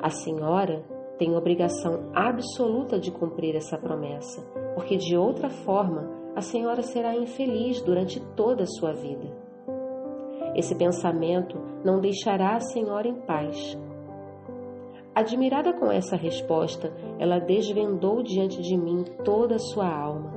[0.00, 0.84] A senhora
[1.18, 4.42] tem obrigação absoluta de cumprir essa promessa,
[4.74, 9.26] porque de outra forma a senhora será infeliz durante toda a sua vida.
[10.54, 13.76] Esse pensamento não deixará a senhora em paz
[15.16, 20.30] Admirada com essa resposta, ela desvendou diante de mim toda a sua alma.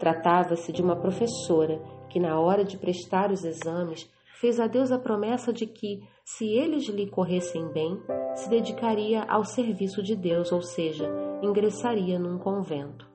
[0.00, 4.10] Tratava-se de uma professora que, na hora de prestar os exames,
[4.40, 8.02] fez a Deus a promessa de que, se eles lhe corressem bem,
[8.34, 11.08] se dedicaria ao serviço de Deus, ou seja,
[11.40, 13.08] ingressaria num convento.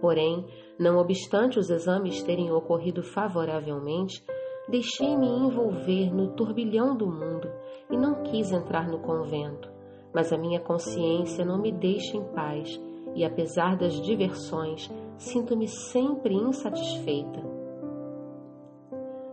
[0.00, 0.44] Porém,
[0.76, 4.24] não obstante os exames terem ocorrido favoravelmente,
[4.68, 7.50] deixei-me envolver no turbilhão do mundo
[7.90, 9.70] e não quis entrar no convento,
[10.12, 12.80] mas a minha consciência não me deixa em paz
[13.14, 17.42] e, apesar das diversões, sinto-me sempre insatisfeita.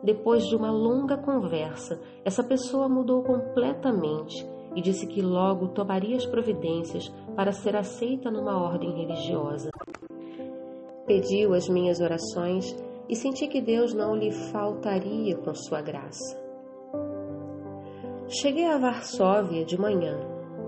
[0.01, 6.25] Depois de uma longa conversa, essa pessoa mudou completamente e disse que logo tomaria as
[6.25, 9.69] providências para ser aceita numa ordem religiosa.
[11.07, 12.75] Pediu as minhas orações
[13.07, 16.43] e senti que Deus não lhe faltaria com sua graça.
[18.27, 20.19] Cheguei a Varsóvia de manhã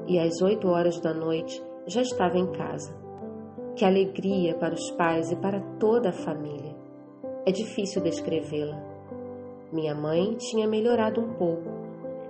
[0.08, 2.95] e às oito horas da noite já estava em casa.
[3.76, 6.76] Que alegria para os pais e para toda a família.
[7.45, 8.78] É difícil descrevê-la.
[9.71, 11.69] Minha mãe tinha melhorado um pouco,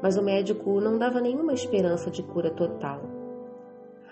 [0.01, 3.01] mas o médico não dava nenhuma esperança de cura total.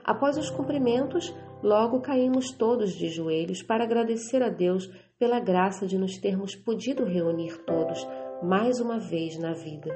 [0.03, 5.97] Após os cumprimentos, logo caímos todos de joelhos para agradecer a Deus pela graça de
[5.97, 8.05] nos termos podido reunir todos
[8.43, 9.89] mais uma vez na vida.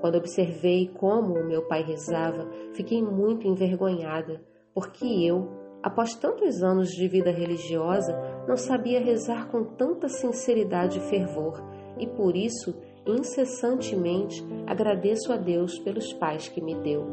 [0.00, 4.40] Quando observei como o meu pai rezava, fiquei muito envergonhada,
[4.72, 5.48] porque eu,
[5.82, 11.62] após tantos anos de vida religiosa, não sabia rezar com tanta sinceridade e fervor,
[11.98, 12.74] e por isso,
[13.06, 17.04] incessantemente, agradeço a Deus pelos pais que me deu.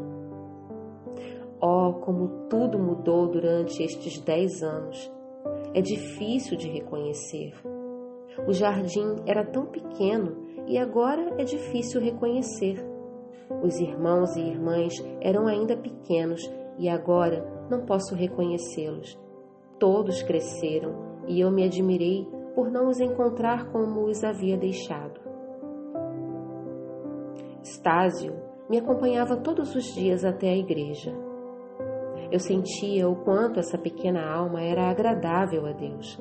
[1.60, 5.15] Oh, como tudo mudou durante estes dez anos!
[5.76, 7.52] É difícil de reconhecer.
[8.48, 10.34] O jardim era tão pequeno
[10.66, 12.82] e agora é difícil reconhecer.
[13.62, 19.20] Os irmãos e irmãs eram ainda pequenos e agora não posso reconhecê-los.
[19.78, 25.20] Todos cresceram e eu me admirei por não os encontrar como os havia deixado.
[27.62, 28.32] Stásio
[28.70, 31.25] me acompanhava todos os dias até a igreja.
[32.30, 36.20] Eu sentia o quanto essa pequena alma era agradável a Deus.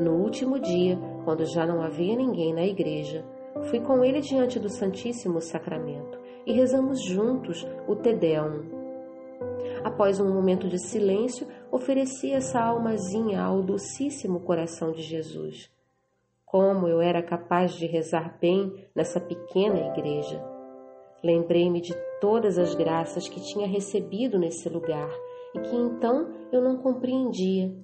[0.00, 3.24] No último dia, quando já não havia ninguém na igreja,
[3.70, 8.62] Fui com ele diante do Santíssimo Sacramento e rezamos juntos o Te Deum.
[9.84, 15.72] Após um momento de silêncio, ofereci essa almazinha ao docíssimo coração de Jesus.
[16.44, 20.40] como eu era capaz de rezar bem nessa pequena igreja.
[21.24, 25.08] Lembrei-me de todas as graças que tinha recebido nesse lugar
[25.54, 27.74] e que então eu não compreendia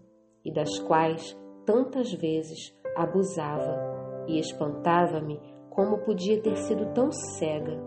[0.44, 1.34] e das quais
[1.64, 7.80] tantas vezes abusava e espantava-me como podia ter sido tão cega.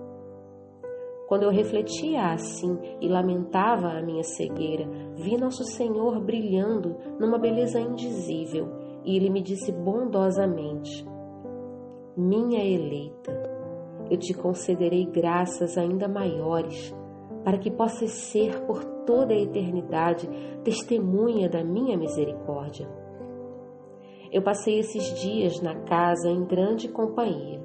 [1.28, 7.80] Quando eu refletia assim e lamentava a minha cegueira, vi Nosso Senhor brilhando numa beleza
[7.80, 8.70] indizível
[9.06, 11.06] e ele me disse bondosamente:
[12.18, 13.53] Minha eleita,
[14.14, 16.96] eu te concederei graças ainda maiores,
[17.44, 20.30] para que possas ser por toda a eternidade
[20.64, 22.88] testemunha da minha misericórdia.
[24.32, 27.60] Eu passei esses dias na casa em grande companhia,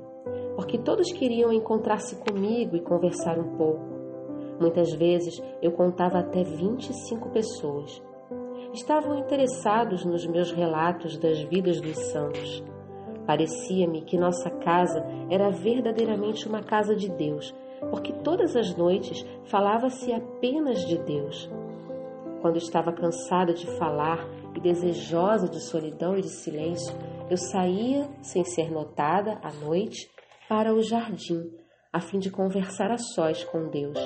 [0.56, 3.84] porque todos queriam encontrar-se comigo e conversar um pouco.
[4.58, 8.02] Muitas vezes eu contava até 25 pessoas
[8.74, 12.62] estavam interessados nos meus relatos das vidas dos santos.
[13.28, 17.54] Parecia-me que nossa casa era verdadeiramente uma casa de Deus,
[17.90, 21.46] porque todas as noites falava-se apenas de Deus.
[22.40, 24.26] Quando estava cansada de falar
[24.56, 26.96] e desejosa de solidão e de silêncio,
[27.28, 30.10] eu saía, sem ser notada, à noite,
[30.48, 31.52] para o jardim,
[31.92, 33.98] a fim de conversar a sós com Deus.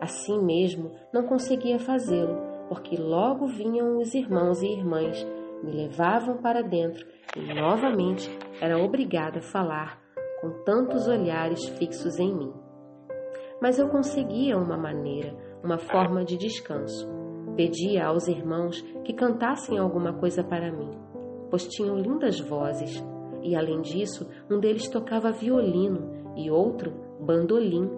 [0.00, 2.36] Assim mesmo, não conseguia fazê-lo,
[2.68, 5.24] porque logo vinham os irmãos e irmãs,
[5.62, 7.06] me levavam para dentro
[7.36, 8.30] e novamente
[8.60, 10.00] era obrigada a falar
[10.40, 12.52] com tantos olhares fixos em mim.
[13.60, 17.06] Mas eu conseguia uma maneira, uma forma de descanso.
[17.56, 20.90] Pedia aos irmãos que cantassem alguma coisa para mim,
[21.50, 23.04] pois tinham lindas vozes,
[23.42, 27.88] e além disso, um deles tocava violino e outro bandolim.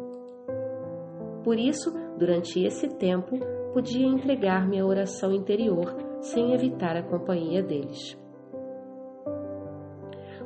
[1.44, 3.38] Por isso, durante esse tempo,
[3.72, 8.18] podia entregar-me à oração interior sem evitar a companhia deles.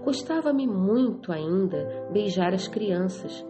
[0.03, 3.47] Custava-me muito ainda beijar as crianças.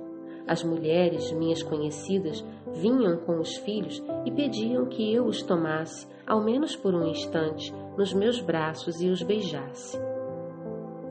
[0.46, 6.42] As mulheres, minhas conhecidas, vinham com os filhos e pediam que eu os tomasse, ao
[6.42, 9.98] menos por um instante, nos meus braços e os beijasse.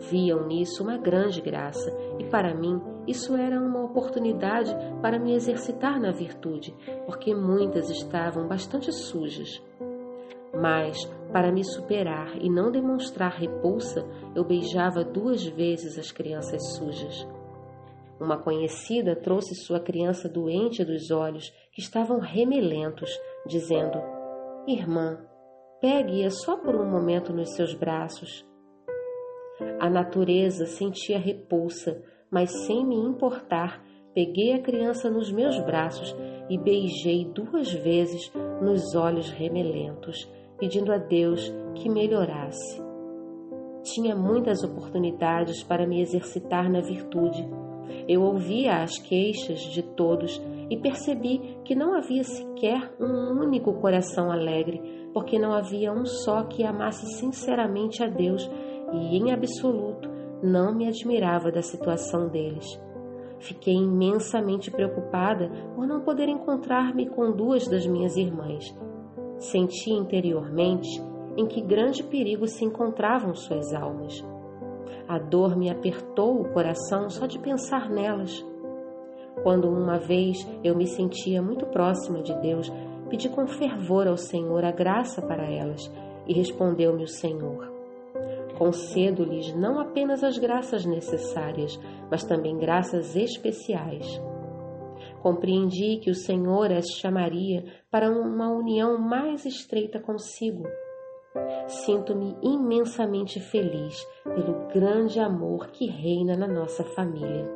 [0.09, 5.99] Viam nisso uma grande graça e, para mim, isso era uma oportunidade para me exercitar
[5.99, 9.61] na virtude, porque muitas estavam bastante sujas.
[10.59, 10.97] Mas,
[11.31, 17.27] para me superar e não demonstrar repulsa, eu beijava duas vezes as crianças sujas.
[18.19, 23.09] Uma conhecida trouxe sua criança doente dos olhos, que estavam remelentos,
[23.45, 24.01] dizendo:
[24.65, 25.19] Irmã,
[25.81, 28.47] pegue-a só por um momento nos seus braços.
[29.79, 32.01] A natureza sentia repulsa,
[32.31, 33.83] mas sem me importar,
[34.13, 36.15] peguei a criança nos meus braços
[36.49, 38.31] e beijei duas vezes
[38.61, 42.83] nos olhos remelentos, pedindo a Deus que melhorasse.
[43.83, 47.47] Tinha muitas oportunidades para me exercitar na virtude.
[48.07, 54.31] Eu ouvia as queixas de todos e percebi que não havia sequer um único coração
[54.31, 54.81] alegre,
[55.13, 58.49] porque não havia um só que amasse sinceramente a Deus
[58.91, 60.09] e, em absoluto,
[60.41, 62.65] não me admirava da situação deles.
[63.39, 68.73] Fiquei imensamente preocupada por não poder encontrar-me com duas das minhas irmãs.
[69.37, 71.01] Senti interiormente
[71.37, 74.23] em que grande perigo se encontravam suas almas.
[75.07, 78.45] A dor me apertou o coração só de pensar nelas.
[79.43, 82.71] Quando uma vez eu me sentia muito próxima de Deus,
[83.09, 85.91] pedi com fervor ao Senhor a graça para elas
[86.25, 87.71] e respondeu-me o Senhor:
[88.57, 91.79] Concedo-lhes não apenas as graças necessárias,
[92.09, 94.19] mas também graças especiais.
[95.25, 100.61] Compreendi que o Senhor as chamaria para uma união mais estreita consigo.
[101.65, 107.51] Sinto-me imensamente feliz pelo grande amor que reina na nossa família.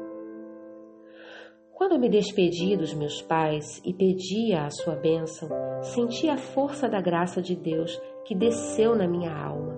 [1.71, 5.47] Quando me despedi dos meus pais e pedia a sua bênção,
[5.83, 9.77] senti a força da graça de Deus que desceu na minha alma.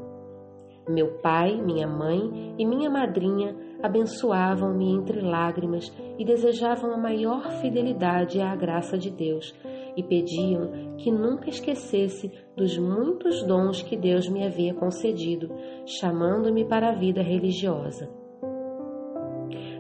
[0.87, 8.39] Meu pai, minha mãe e minha madrinha abençoavam-me entre lágrimas e desejavam a maior fidelidade
[8.39, 9.53] à graça de Deus
[9.95, 15.49] e pediam que nunca esquecesse dos muitos dons que Deus me havia concedido,
[15.85, 18.09] chamando-me para a vida religiosa.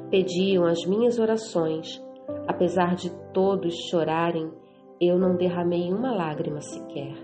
[0.09, 2.03] Pediam as minhas orações.
[2.47, 4.51] Apesar de todos chorarem,
[4.99, 7.15] eu não derramei uma lágrima sequer.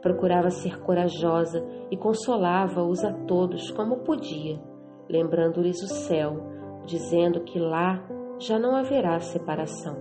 [0.00, 4.60] Procurava ser corajosa e consolava-os a todos como podia,
[5.08, 6.36] lembrando-lhes o céu,
[6.84, 8.02] dizendo que lá
[8.38, 9.96] já não haverá separação.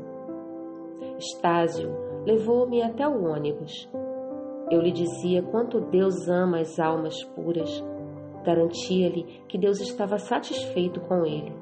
[1.17, 1.91] Estásio
[2.25, 3.89] levou-me até o ônibus.
[4.69, 7.83] Eu lhe dizia quanto Deus ama as almas puras.
[8.43, 11.53] Garantia-lhe que Deus estava satisfeito com ele.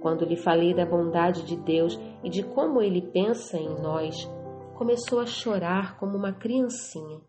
[0.00, 4.14] Quando lhe falei da bondade de Deus e de como ele pensa em nós,
[4.74, 7.20] começou a chorar como uma criancinha.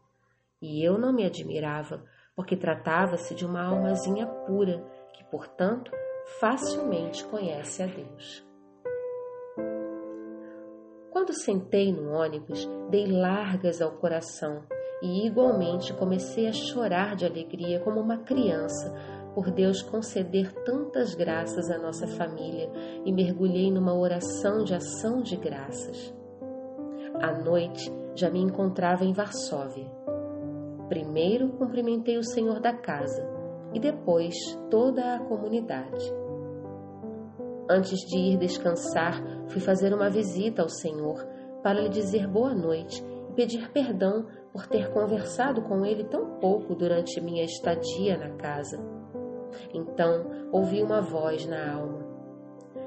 [0.62, 2.04] E eu não me admirava,
[2.40, 4.82] porque tratava-se de uma almazinha pura,
[5.12, 5.92] que, portanto,
[6.40, 8.48] facilmente conhece a Deus.
[11.12, 14.64] Quando sentei no ônibus, dei largas ao coração
[15.02, 18.90] e igualmente comecei a chorar de alegria como uma criança
[19.36, 22.72] por Deus conceder tantas graças à nossa família
[23.04, 26.16] e mergulhei numa oração de ação de graças.
[27.22, 29.99] À noite já me encontrava em Varsóvia.
[30.90, 33.24] Primeiro cumprimentei o senhor da casa
[33.72, 34.34] e depois
[34.72, 36.12] toda a comunidade.
[37.70, 41.24] Antes de ir descansar, fui fazer uma visita ao senhor
[41.62, 46.74] para lhe dizer boa noite e pedir perdão por ter conversado com ele tão pouco
[46.74, 48.80] durante minha estadia na casa.
[49.72, 52.00] Então ouvi uma voz na alma.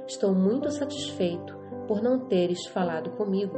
[0.09, 3.57] Estou muito satisfeito por não teres falado comigo,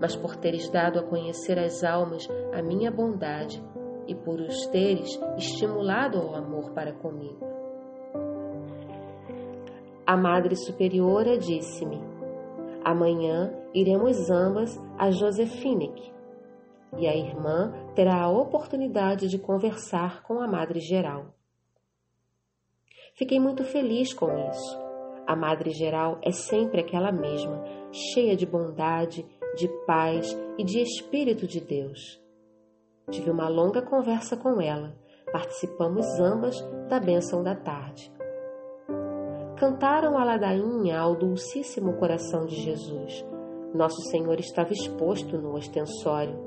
[0.00, 3.62] mas por teres dado a conhecer às almas a minha bondade
[4.06, 7.46] e por os teres estimulado ao amor para comigo.
[10.06, 11.98] A Madre Superiora disse-me:
[12.84, 16.12] Amanhã iremos ambas a Josephinic
[16.98, 21.34] e a irmã terá a oportunidade de conversar com a Madre Geral.
[23.14, 24.78] Fiquei muito feliz com isso.
[25.26, 29.24] A Madre Geral é sempre aquela mesma, cheia de bondade,
[29.56, 32.23] de paz e de Espírito de Deus.
[33.10, 34.94] Tive uma longa conversa com ela.
[35.32, 38.12] Participamos ambas da bênção da tarde.
[39.56, 43.24] Cantaram a ladainha ao Dulcíssimo Coração de Jesus.
[43.74, 46.38] Nosso Senhor estava exposto no ostensório.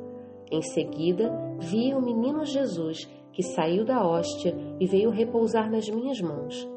[0.51, 6.19] Em seguida, vi o menino Jesus que saiu da hóstia e veio repousar nas minhas
[6.21, 6.67] mãos.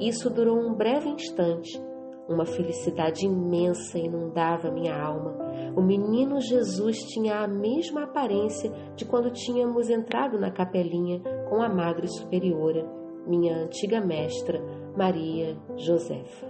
[0.00, 1.80] Isso durou um breve instante.
[2.28, 5.36] Uma felicidade imensa inundava minha alma.
[5.76, 11.68] O menino Jesus tinha a mesma aparência de quando tínhamos entrado na capelinha com a
[11.68, 12.88] Madre Superiora,
[13.26, 14.60] minha antiga mestra,
[14.96, 16.46] Maria Josefa.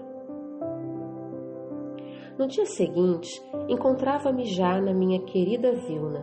[2.38, 3.28] No dia seguinte,
[3.68, 6.22] encontrava-me já na minha querida Vilna.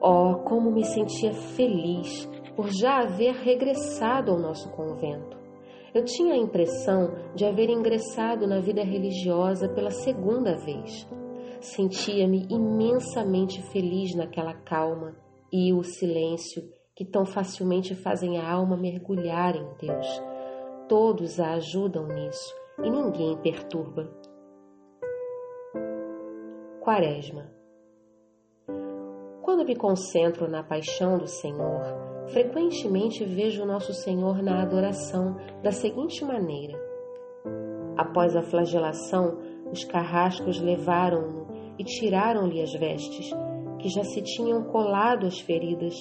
[0.00, 5.27] Oh, como me sentia feliz por já haver regressado ao nosso convento.
[5.94, 11.08] Eu tinha a impressão de haver ingressado na vida religiosa pela segunda vez.
[11.60, 15.16] Sentia-me imensamente feliz naquela calma
[15.52, 16.62] e o silêncio
[16.94, 20.06] que tão facilmente fazem a alma mergulhar em Deus.
[20.88, 24.10] Todos a ajudam nisso e ninguém perturba.
[26.80, 27.58] Quaresma
[29.48, 31.82] quando me concentro na paixão do Senhor,
[32.32, 36.78] frequentemente vejo Nosso Senhor na adoração da seguinte maneira:
[37.96, 39.38] Após a flagelação,
[39.70, 41.46] os carrascos levaram-no
[41.78, 43.30] e tiraram-lhe as vestes,
[43.78, 45.94] que já se tinham colado às feridas.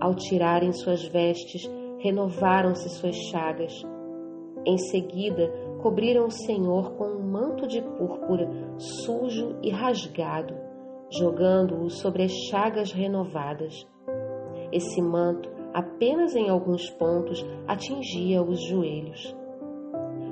[0.00, 1.68] Ao tirarem suas vestes,
[1.98, 3.72] renovaram-se suas chagas.
[4.64, 5.50] Em seguida,
[5.82, 10.68] cobriram o Senhor com um manto de púrpura sujo e rasgado
[11.10, 13.86] jogando-o sobre as chagas renovadas.
[14.72, 19.34] Esse manto, apenas em alguns pontos, atingia os joelhos.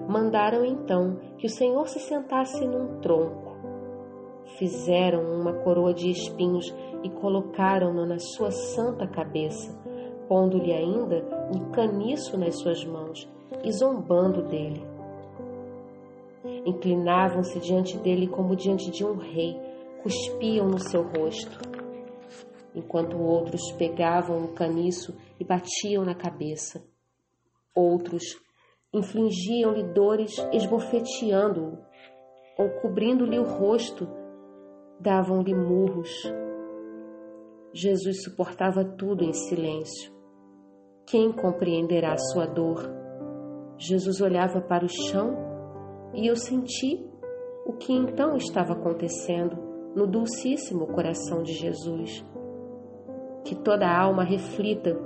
[0.09, 3.57] Mandaram então que o Senhor se sentasse num tronco.
[4.59, 9.77] Fizeram uma coroa de espinhos e colocaram-no na sua santa cabeça,
[10.29, 11.25] pondo-lhe ainda
[11.55, 13.29] um caniço nas suas mãos
[13.65, 14.85] e zombando dele.
[16.65, 19.59] Inclinavam-se diante dele como diante de um rei,
[20.03, 21.76] cuspiam no seu rosto,
[22.77, 26.85] enquanto outros pegavam o caniço e batiam na cabeça.
[27.75, 28.39] Outros
[28.93, 31.79] infligiam-lhe dores esbofeteando-o,
[32.59, 34.07] ou cobrindo-lhe o rosto,
[35.01, 36.11] davam-lhe murros.
[37.73, 40.15] Jesus suportava tudo em silêncio.
[41.07, 42.83] Quem compreenderá a sua dor?
[43.79, 45.37] Jesus olhava para o chão
[46.15, 47.07] e eu senti
[47.67, 49.57] o que então estava acontecendo
[49.95, 52.25] no dulcíssimo coração de Jesus.
[53.47, 54.99] Que toda alma reflita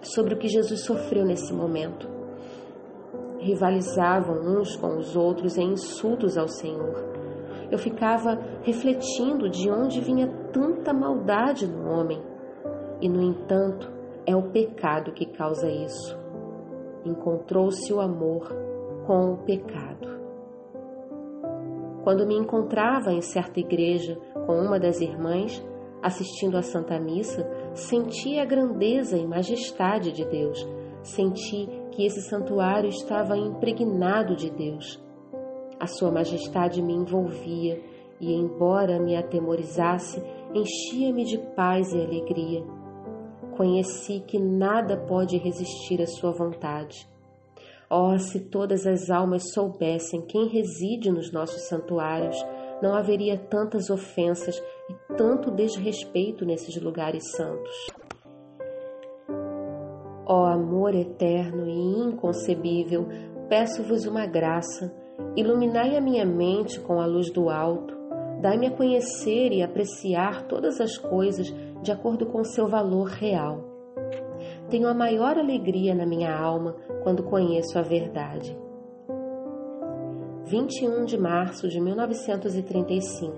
[0.00, 2.08] sobre o que Jesus sofreu nesse momento.
[3.40, 6.94] Rivalizavam uns com os outros em insultos ao Senhor.
[7.68, 12.22] Eu ficava refletindo de onde vinha tanta maldade no homem.
[13.00, 13.92] E, no entanto,
[14.24, 16.16] é o pecado que causa isso.
[17.04, 18.48] Encontrou-se o amor
[19.08, 20.08] com o pecado.
[22.04, 25.60] Quando me encontrava em certa igreja com uma das irmãs,
[26.02, 30.66] Assistindo à Santa Missa, senti a grandeza e majestade de Deus.
[31.02, 35.02] Senti que esse santuário estava impregnado de Deus.
[35.78, 37.80] A Sua Majestade me envolvia
[38.20, 40.22] e, embora me atemorizasse,
[40.54, 42.64] enchia-me de paz e alegria.
[43.56, 47.08] Conheci que nada pode resistir à Sua vontade.
[47.88, 52.36] Oh, se todas as almas soubessem quem reside nos nossos santuários,
[52.82, 54.56] não haveria tantas ofensas
[54.88, 57.86] e tanto desrespeito nesses lugares santos.
[60.26, 63.06] Ó amor eterno e inconcebível,
[63.48, 64.92] peço-vos uma graça,
[65.36, 67.96] iluminai a minha mente com a luz do alto,
[68.40, 73.64] dai-me a conhecer e apreciar todas as coisas de acordo com seu valor real.
[74.68, 76.74] Tenho a maior alegria na minha alma
[77.04, 78.65] quando conheço a verdade.
[80.46, 83.34] 21 de março de 1935.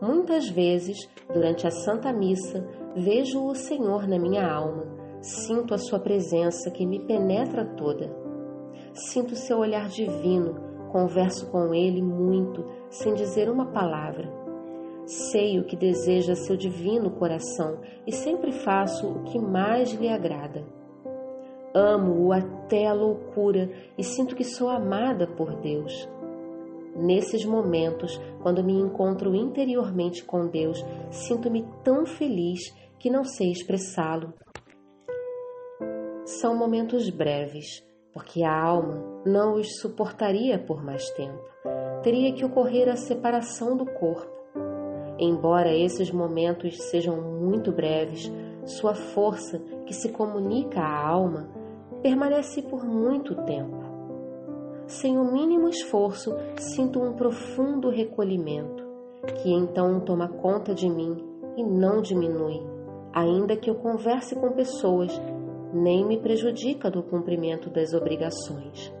[0.00, 0.96] Muitas vezes,
[1.30, 4.86] durante a Santa Missa, vejo o Senhor na minha alma,
[5.20, 8.10] sinto a Sua presença que me penetra toda.
[8.94, 10.54] Sinto seu olhar divino,
[10.90, 14.32] converso com Ele muito, sem dizer uma palavra.
[15.04, 20.77] Sei o que deseja seu divino coração e sempre faço o que mais lhe agrada.
[21.74, 26.08] Amo-o até a loucura e sinto que sou amada por Deus.
[26.96, 32.60] Nesses momentos, quando me encontro interiormente com Deus, sinto-me tão feliz
[32.98, 34.34] que não sei expressá-lo.
[36.24, 41.42] São momentos breves, porque a alma não os suportaria por mais tempo.
[42.02, 44.36] Teria que ocorrer a separação do corpo.
[45.18, 48.30] Embora esses momentos sejam muito breves,
[48.68, 51.48] sua força, que se comunica à alma,
[52.02, 53.76] permanece por muito tempo.
[54.86, 58.84] Sem o mínimo esforço, sinto um profundo recolhimento,
[59.42, 61.16] que então toma conta de mim
[61.56, 62.62] e não diminui,
[63.12, 65.12] ainda que eu converse com pessoas,
[65.72, 68.92] nem me prejudica do cumprimento das obrigações.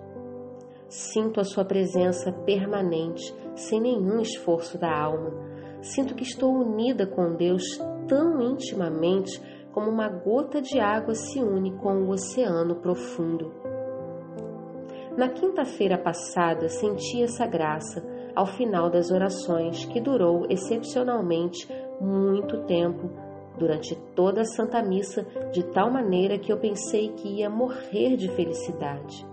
[0.88, 5.32] Sinto a sua presença permanente, sem nenhum esforço da alma.
[5.80, 7.62] Sinto que estou unida com Deus
[8.08, 9.40] tão intimamente
[9.78, 13.52] como uma gota de água se une com o oceano profundo.
[15.16, 18.04] Na quinta-feira passada senti essa graça
[18.34, 21.68] ao final das orações, que durou excepcionalmente
[22.00, 23.08] muito tempo,
[23.56, 28.28] durante toda a Santa Missa, de tal maneira que eu pensei que ia morrer de
[28.30, 29.24] felicidade.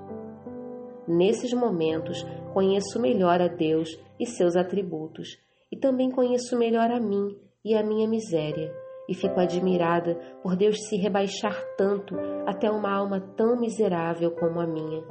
[1.08, 2.24] Nesses momentos,
[2.54, 5.40] conheço melhor a Deus e seus atributos,
[5.72, 10.78] e também conheço melhor a mim e a minha miséria e fico admirada por Deus
[10.88, 15.04] se rebaixar tanto até uma alma tão miserável como a minha.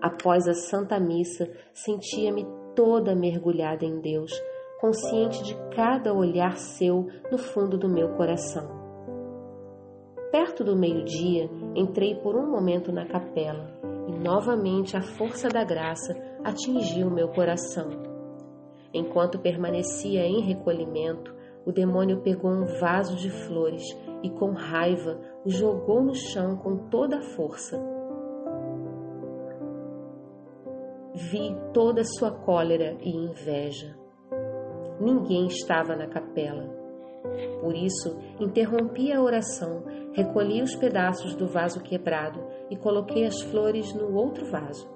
[0.00, 4.32] Após a Santa Missa, sentia-me toda mergulhada em Deus,
[4.80, 8.68] consciente de cada olhar seu no fundo do meu coração.
[10.30, 13.72] Perto do meio-dia, entrei por um momento na capela
[14.08, 16.12] e novamente a força da graça
[16.42, 17.88] atingiu meu coração.
[18.92, 21.34] Enquanto permanecia em recolhimento,
[21.66, 23.82] o demônio pegou um vaso de flores
[24.22, 27.80] e, com raiva, o jogou no chão com toda a força.
[31.14, 33.96] Vi toda a sua cólera e inveja.
[35.00, 36.68] Ninguém estava na capela.
[37.60, 43.94] Por isso, interrompi a oração, recolhi os pedaços do vaso quebrado e coloquei as flores
[43.94, 44.92] no outro vaso.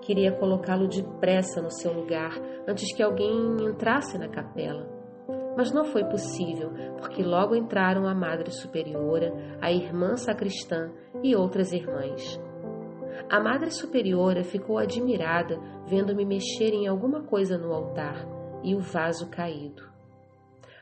[0.00, 2.32] Queria colocá-lo depressa no seu lugar
[2.66, 4.97] antes que alguém entrasse na capela
[5.58, 11.72] mas não foi possível, porque logo entraram a Madre Superiora, a Irmã Sacristã e outras
[11.72, 12.40] irmãs.
[13.28, 18.24] A Madre Superiora ficou admirada vendo-me mexer em alguma coisa no altar
[18.62, 19.82] e o vaso caído.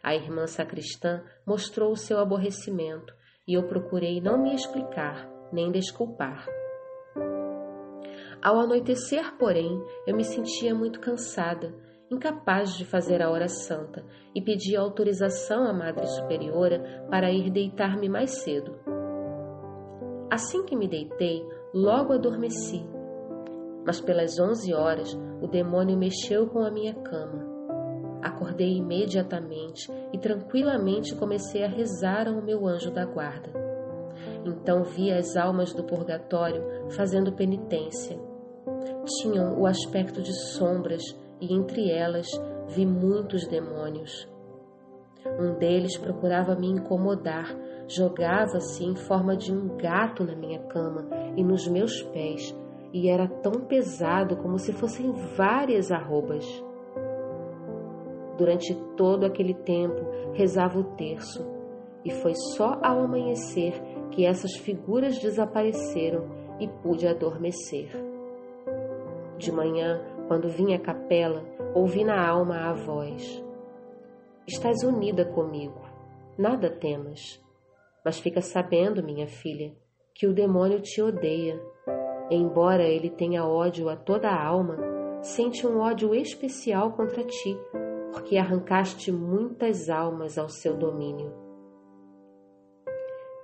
[0.02, 3.14] A Irmã Sacristã mostrou o seu aborrecimento
[3.48, 6.46] e eu procurei não me explicar nem desculpar.
[8.42, 11.74] Ao anoitecer, porém, eu me sentia muito cansada
[12.10, 14.04] incapaz de fazer a hora santa,
[14.34, 18.76] e pedi autorização à Madre Superiora para ir deitar-me mais cedo.
[20.30, 22.84] Assim que me deitei, logo adormeci.
[23.84, 27.46] Mas pelas onze horas, o demônio mexeu com a minha cama.
[28.22, 33.50] Acordei imediatamente e tranquilamente comecei a rezar ao meu anjo da guarda.
[34.44, 38.18] Então vi as almas do purgatório fazendo penitência.
[39.20, 41.02] Tinham o aspecto de sombras
[41.40, 42.26] e entre elas
[42.68, 44.28] vi muitos demônios.
[45.38, 47.56] Um deles procurava me incomodar,
[47.88, 52.56] jogava-se em forma de um gato na minha cama e nos meus pés,
[52.92, 56.44] e era tão pesado como se fossem várias arrobas.
[58.38, 60.00] Durante todo aquele tempo
[60.32, 61.44] rezava o terço,
[62.04, 63.74] e foi só ao amanhecer
[64.12, 66.28] que essas figuras desapareceram
[66.60, 67.90] e pude adormecer.
[69.36, 73.44] De manhã, quando vim à capela, ouvi na alma a voz:
[74.46, 75.80] Estás unida comigo,
[76.38, 77.42] nada temas.
[78.04, 79.74] Mas fica sabendo, minha filha,
[80.14, 81.60] que o demônio te odeia.
[82.30, 84.76] Embora ele tenha ódio a toda a alma,
[85.22, 87.58] sente um ódio especial contra ti,
[88.12, 91.32] porque arrancaste muitas almas ao seu domínio.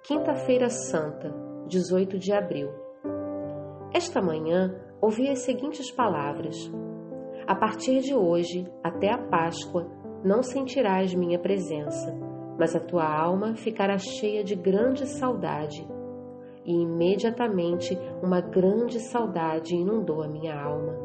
[0.05, 1.35] Quinta-feira Santa,
[1.67, 2.69] 18 de abril.
[3.93, 6.57] Esta manhã ouvi as seguintes palavras:
[7.47, 9.91] A partir de hoje, até a Páscoa,
[10.25, 15.87] não sentirás minha presença mas a tua alma ficará cheia de grande saudade.
[16.65, 20.97] E imediatamente uma grande saudade inundou a minha alma.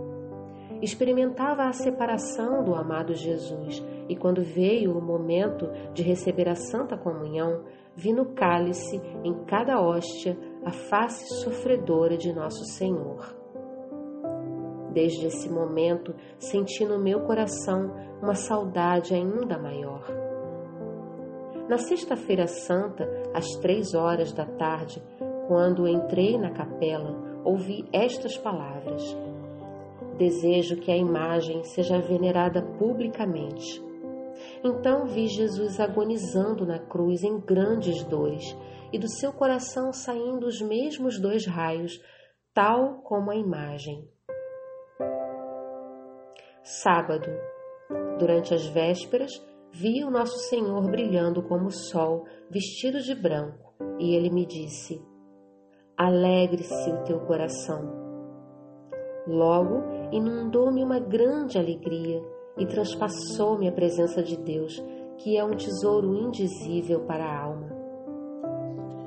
[0.81, 6.95] Experimentava a separação do amado Jesus, e quando veio o momento de receber a Santa
[6.95, 7.63] Comunhão,
[7.95, 13.36] vi no cálice, em cada hóstia, a face sofredora de Nosso Senhor.
[14.93, 20.27] Desde esse momento, senti no meu coração uma saudade ainda maior
[21.67, 25.03] na Sexta-feira Santa, às três horas da tarde,
[25.47, 29.03] quando entrei na capela, ouvi estas palavras:
[30.17, 33.83] Desejo que a imagem seja venerada publicamente.
[34.63, 38.55] Então vi Jesus agonizando na cruz em grandes dores,
[38.93, 42.01] e do seu coração saindo os mesmos dois raios,
[42.53, 44.07] tal como a imagem.
[46.69, 47.31] Sábado.
[48.19, 49.31] Durante as vésperas,
[49.71, 55.01] vi o nosso Senhor brilhando como o sol, vestido de branco, e ele me disse:
[55.95, 57.89] Alegre-se o teu coração.
[59.25, 62.21] Logo inundou-me uma grande alegria
[62.57, 64.77] e transpassou-me a presença de Deus,
[65.19, 67.69] que é um tesouro indizível para a alma.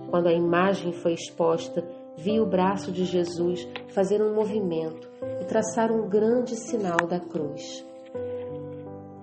[0.09, 1.87] Quando a imagem foi exposta,
[2.23, 5.11] vi o braço de Jesus fazer um movimento
[5.41, 7.87] e traçar um grande sinal da cruz.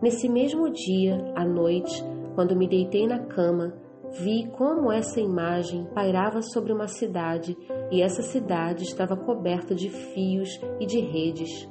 [0.01, 3.73] Nesse mesmo dia, à noite, quando me deitei na cama,
[4.19, 7.55] vi como essa imagem pairava sobre uma cidade
[7.91, 11.69] e essa cidade estava coberta de fios e de redes.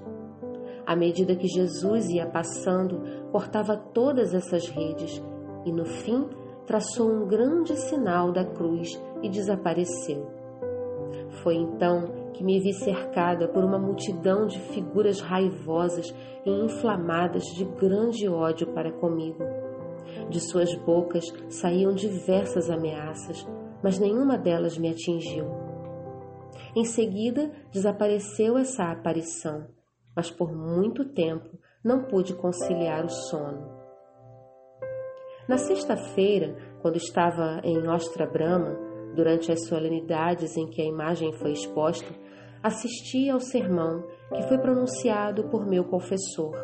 [0.86, 3.02] À medida que Jesus ia passando,
[3.32, 5.20] cortava todas essas redes
[5.64, 6.28] e, no fim,
[6.66, 10.35] traçou um grande sinal da cruz e desapareceu.
[11.42, 16.14] Foi então que me vi cercada por uma multidão de figuras raivosas
[16.44, 19.42] e inflamadas de grande ódio para comigo.
[20.28, 23.46] De suas bocas saíam diversas ameaças,
[23.82, 25.46] mas nenhuma delas me atingiu.
[26.74, 29.66] Em seguida, desapareceu essa aparição,
[30.14, 33.76] mas por muito tempo não pude conciliar o sono.
[35.48, 38.76] Na sexta-feira, quando estava em Ostra Brahma,
[39.16, 42.06] durante as solenidades em que a imagem foi exposta,
[42.62, 44.04] assisti ao sermão
[44.34, 46.54] que foi pronunciado por meu confessor.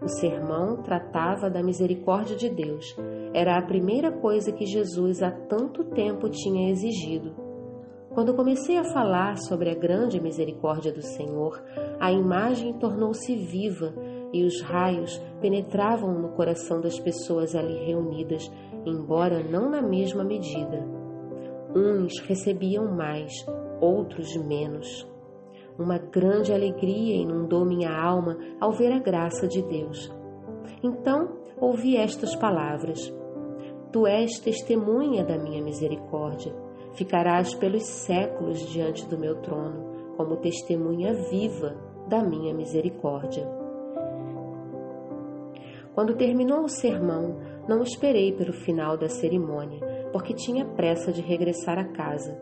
[0.00, 2.84] O sermão tratava da misericórdia de Deus.
[3.32, 7.34] Era a primeira coisa que Jesus há tanto tempo tinha exigido.
[8.12, 11.62] Quando comecei a falar sobre a grande misericórdia do Senhor,
[11.98, 13.94] a imagem tornou-se viva
[14.32, 18.50] e os raios penetravam no coração das pessoas ali reunidas,
[18.84, 20.95] embora não na mesma medida.
[21.74, 23.32] Uns recebiam mais,
[23.80, 25.06] outros menos.
[25.78, 30.10] Uma grande alegria inundou minha alma ao ver a graça de Deus.
[30.82, 33.12] Então ouvi estas palavras:
[33.92, 36.54] Tu és testemunha da minha misericórdia.
[36.94, 41.76] Ficarás pelos séculos diante do meu trono, como testemunha viva
[42.08, 43.46] da minha misericórdia.
[45.94, 47.36] Quando terminou o sermão,
[47.68, 49.80] não esperei pelo final da cerimônia,
[50.16, 52.40] porque tinha pressa de regressar a casa.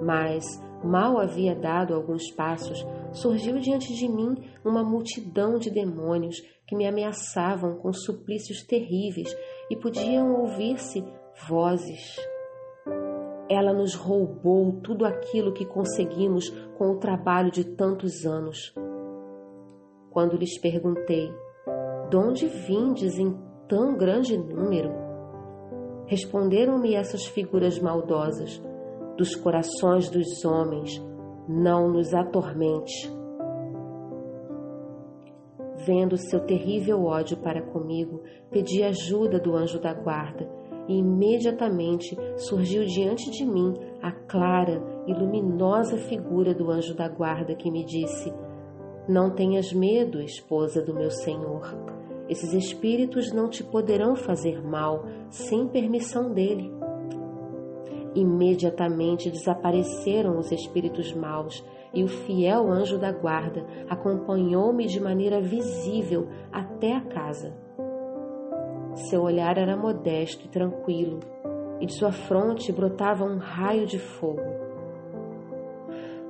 [0.00, 0.44] Mas,
[0.84, 6.36] mal havia dado alguns passos, surgiu diante de mim uma multidão de demônios
[6.68, 9.36] que me ameaçavam com suplícios terríveis
[9.68, 11.04] e podiam ouvir-se
[11.48, 12.14] vozes.
[13.48, 16.48] Ela nos roubou tudo aquilo que conseguimos
[16.78, 18.72] com o trabalho de tantos anos.
[20.12, 21.28] Quando lhes perguntei,
[22.08, 23.36] de onde vindes em
[23.66, 25.09] tão grande número?
[26.10, 28.60] Responderam-me essas figuras maldosas
[29.16, 31.00] dos corações dos homens,
[31.48, 33.08] não nos atormente.
[35.86, 40.50] Vendo seu terrível ódio para comigo, pedi ajuda do anjo da guarda,
[40.88, 47.54] e imediatamente surgiu diante de mim a clara e luminosa figura do anjo da guarda
[47.54, 48.34] que me disse:
[49.08, 51.99] Não tenhas medo, esposa do meu senhor.
[52.30, 56.72] Esses espíritos não te poderão fazer mal sem permissão dele.
[58.14, 66.28] Imediatamente desapareceram os espíritos maus e o fiel anjo da guarda acompanhou-me de maneira visível
[66.52, 67.52] até a casa.
[68.94, 71.18] Seu olhar era modesto e tranquilo,
[71.80, 74.42] e de sua fronte brotava um raio de fogo.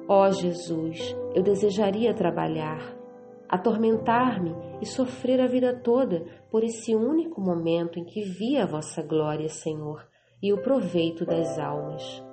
[0.09, 2.99] Ó oh, Jesus, eu desejaria trabalhar,
[3.51, 9.03] atormentar-me e sofrer a vida toda por esse único momento em que vi a vossa
[9.03, 10.07] glória, Senhor,
[10.40, 12.24] e o proveito das almas.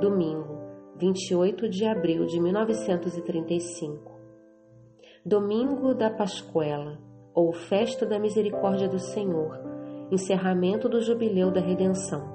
[0.00, 0.58] Domingo,
[0.96, 4.10] 28 de abril de 1935.
[5.24, 6.98] Domingo da Pascuela,
[7.34, 9.60] ou Festa da Misericórdia do Senhor,
[10.10, 12.32] encerramento do Jubileu da Redenção.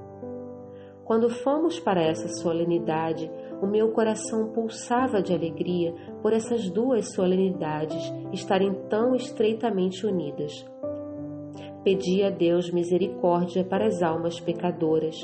[1.04, 3.32] Quando fomos para essa solenidade,
[3.62, 8.02] o meu coração pulsava de alegria por essas duas solenidades
[8.32, 10.66] estarem tão estreitamente unidas.
[11.84, 15.16] Pedi a Deus misericórdia para as almas pecadoras.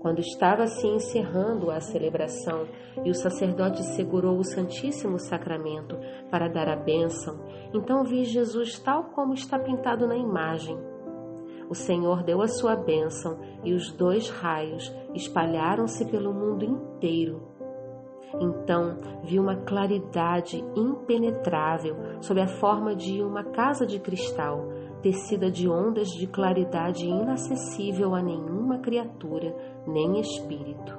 [0.00, 2.66] Quando estava assim encerrando a celebração
[3.04, 5.98] e o sacerdote segurou o Santíssimo Sacramento
[6.30, 7.40] para dar a bênção,
[7.74, 10.78] então vi Jesus tal como está pintado na imagem.
[11.68, 17.47] O Senhor deu a sua bênção e os dois raios espalharam-se pelo mundo inteiro.
[18.40, 24.68] Então vi uma claridade impenetrável sob a forma de uma casa de cristal,
[25.02, 29.54] tecida de ondas de claridade inacessível a nenhuma criatura
[29.86, 30.96] nem espírito.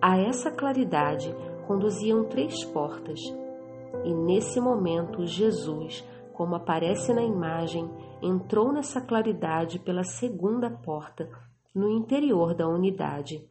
[0.00, 1.34] A essa claridade
[1.66, 3.20] conduziam três portas,
[4.04, 7.88] e nesse momento Jesus, como aparece na imagem,
[8.22, 11.28] entrou nessa claridade pela segunda porta,
[11.74, 13.46] no interior da unidade.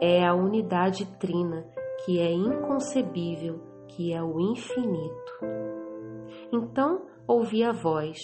[0.00, 1.64] É a unidade trina
[2.04, 5.32] que é inconcebível, que é o infinito.
[6.52, 8.18] Então ouvi a voz: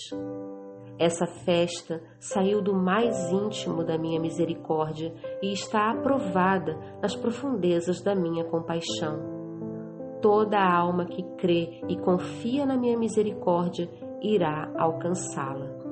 [0.99, 8.15] Essa festa saiu do mais íntimo da minha misericórdia e está aprovada nas profundezas da
[8.15, 9.33] minha compaixão.
[10.21, 15.83] Toda alma que crê e confia na minha misericórdia irá alcançá-la.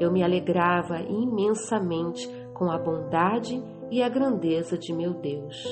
[0.00, 5.66] Eu me alegrava imensamente com a bondade e a grandeza de meu Deus.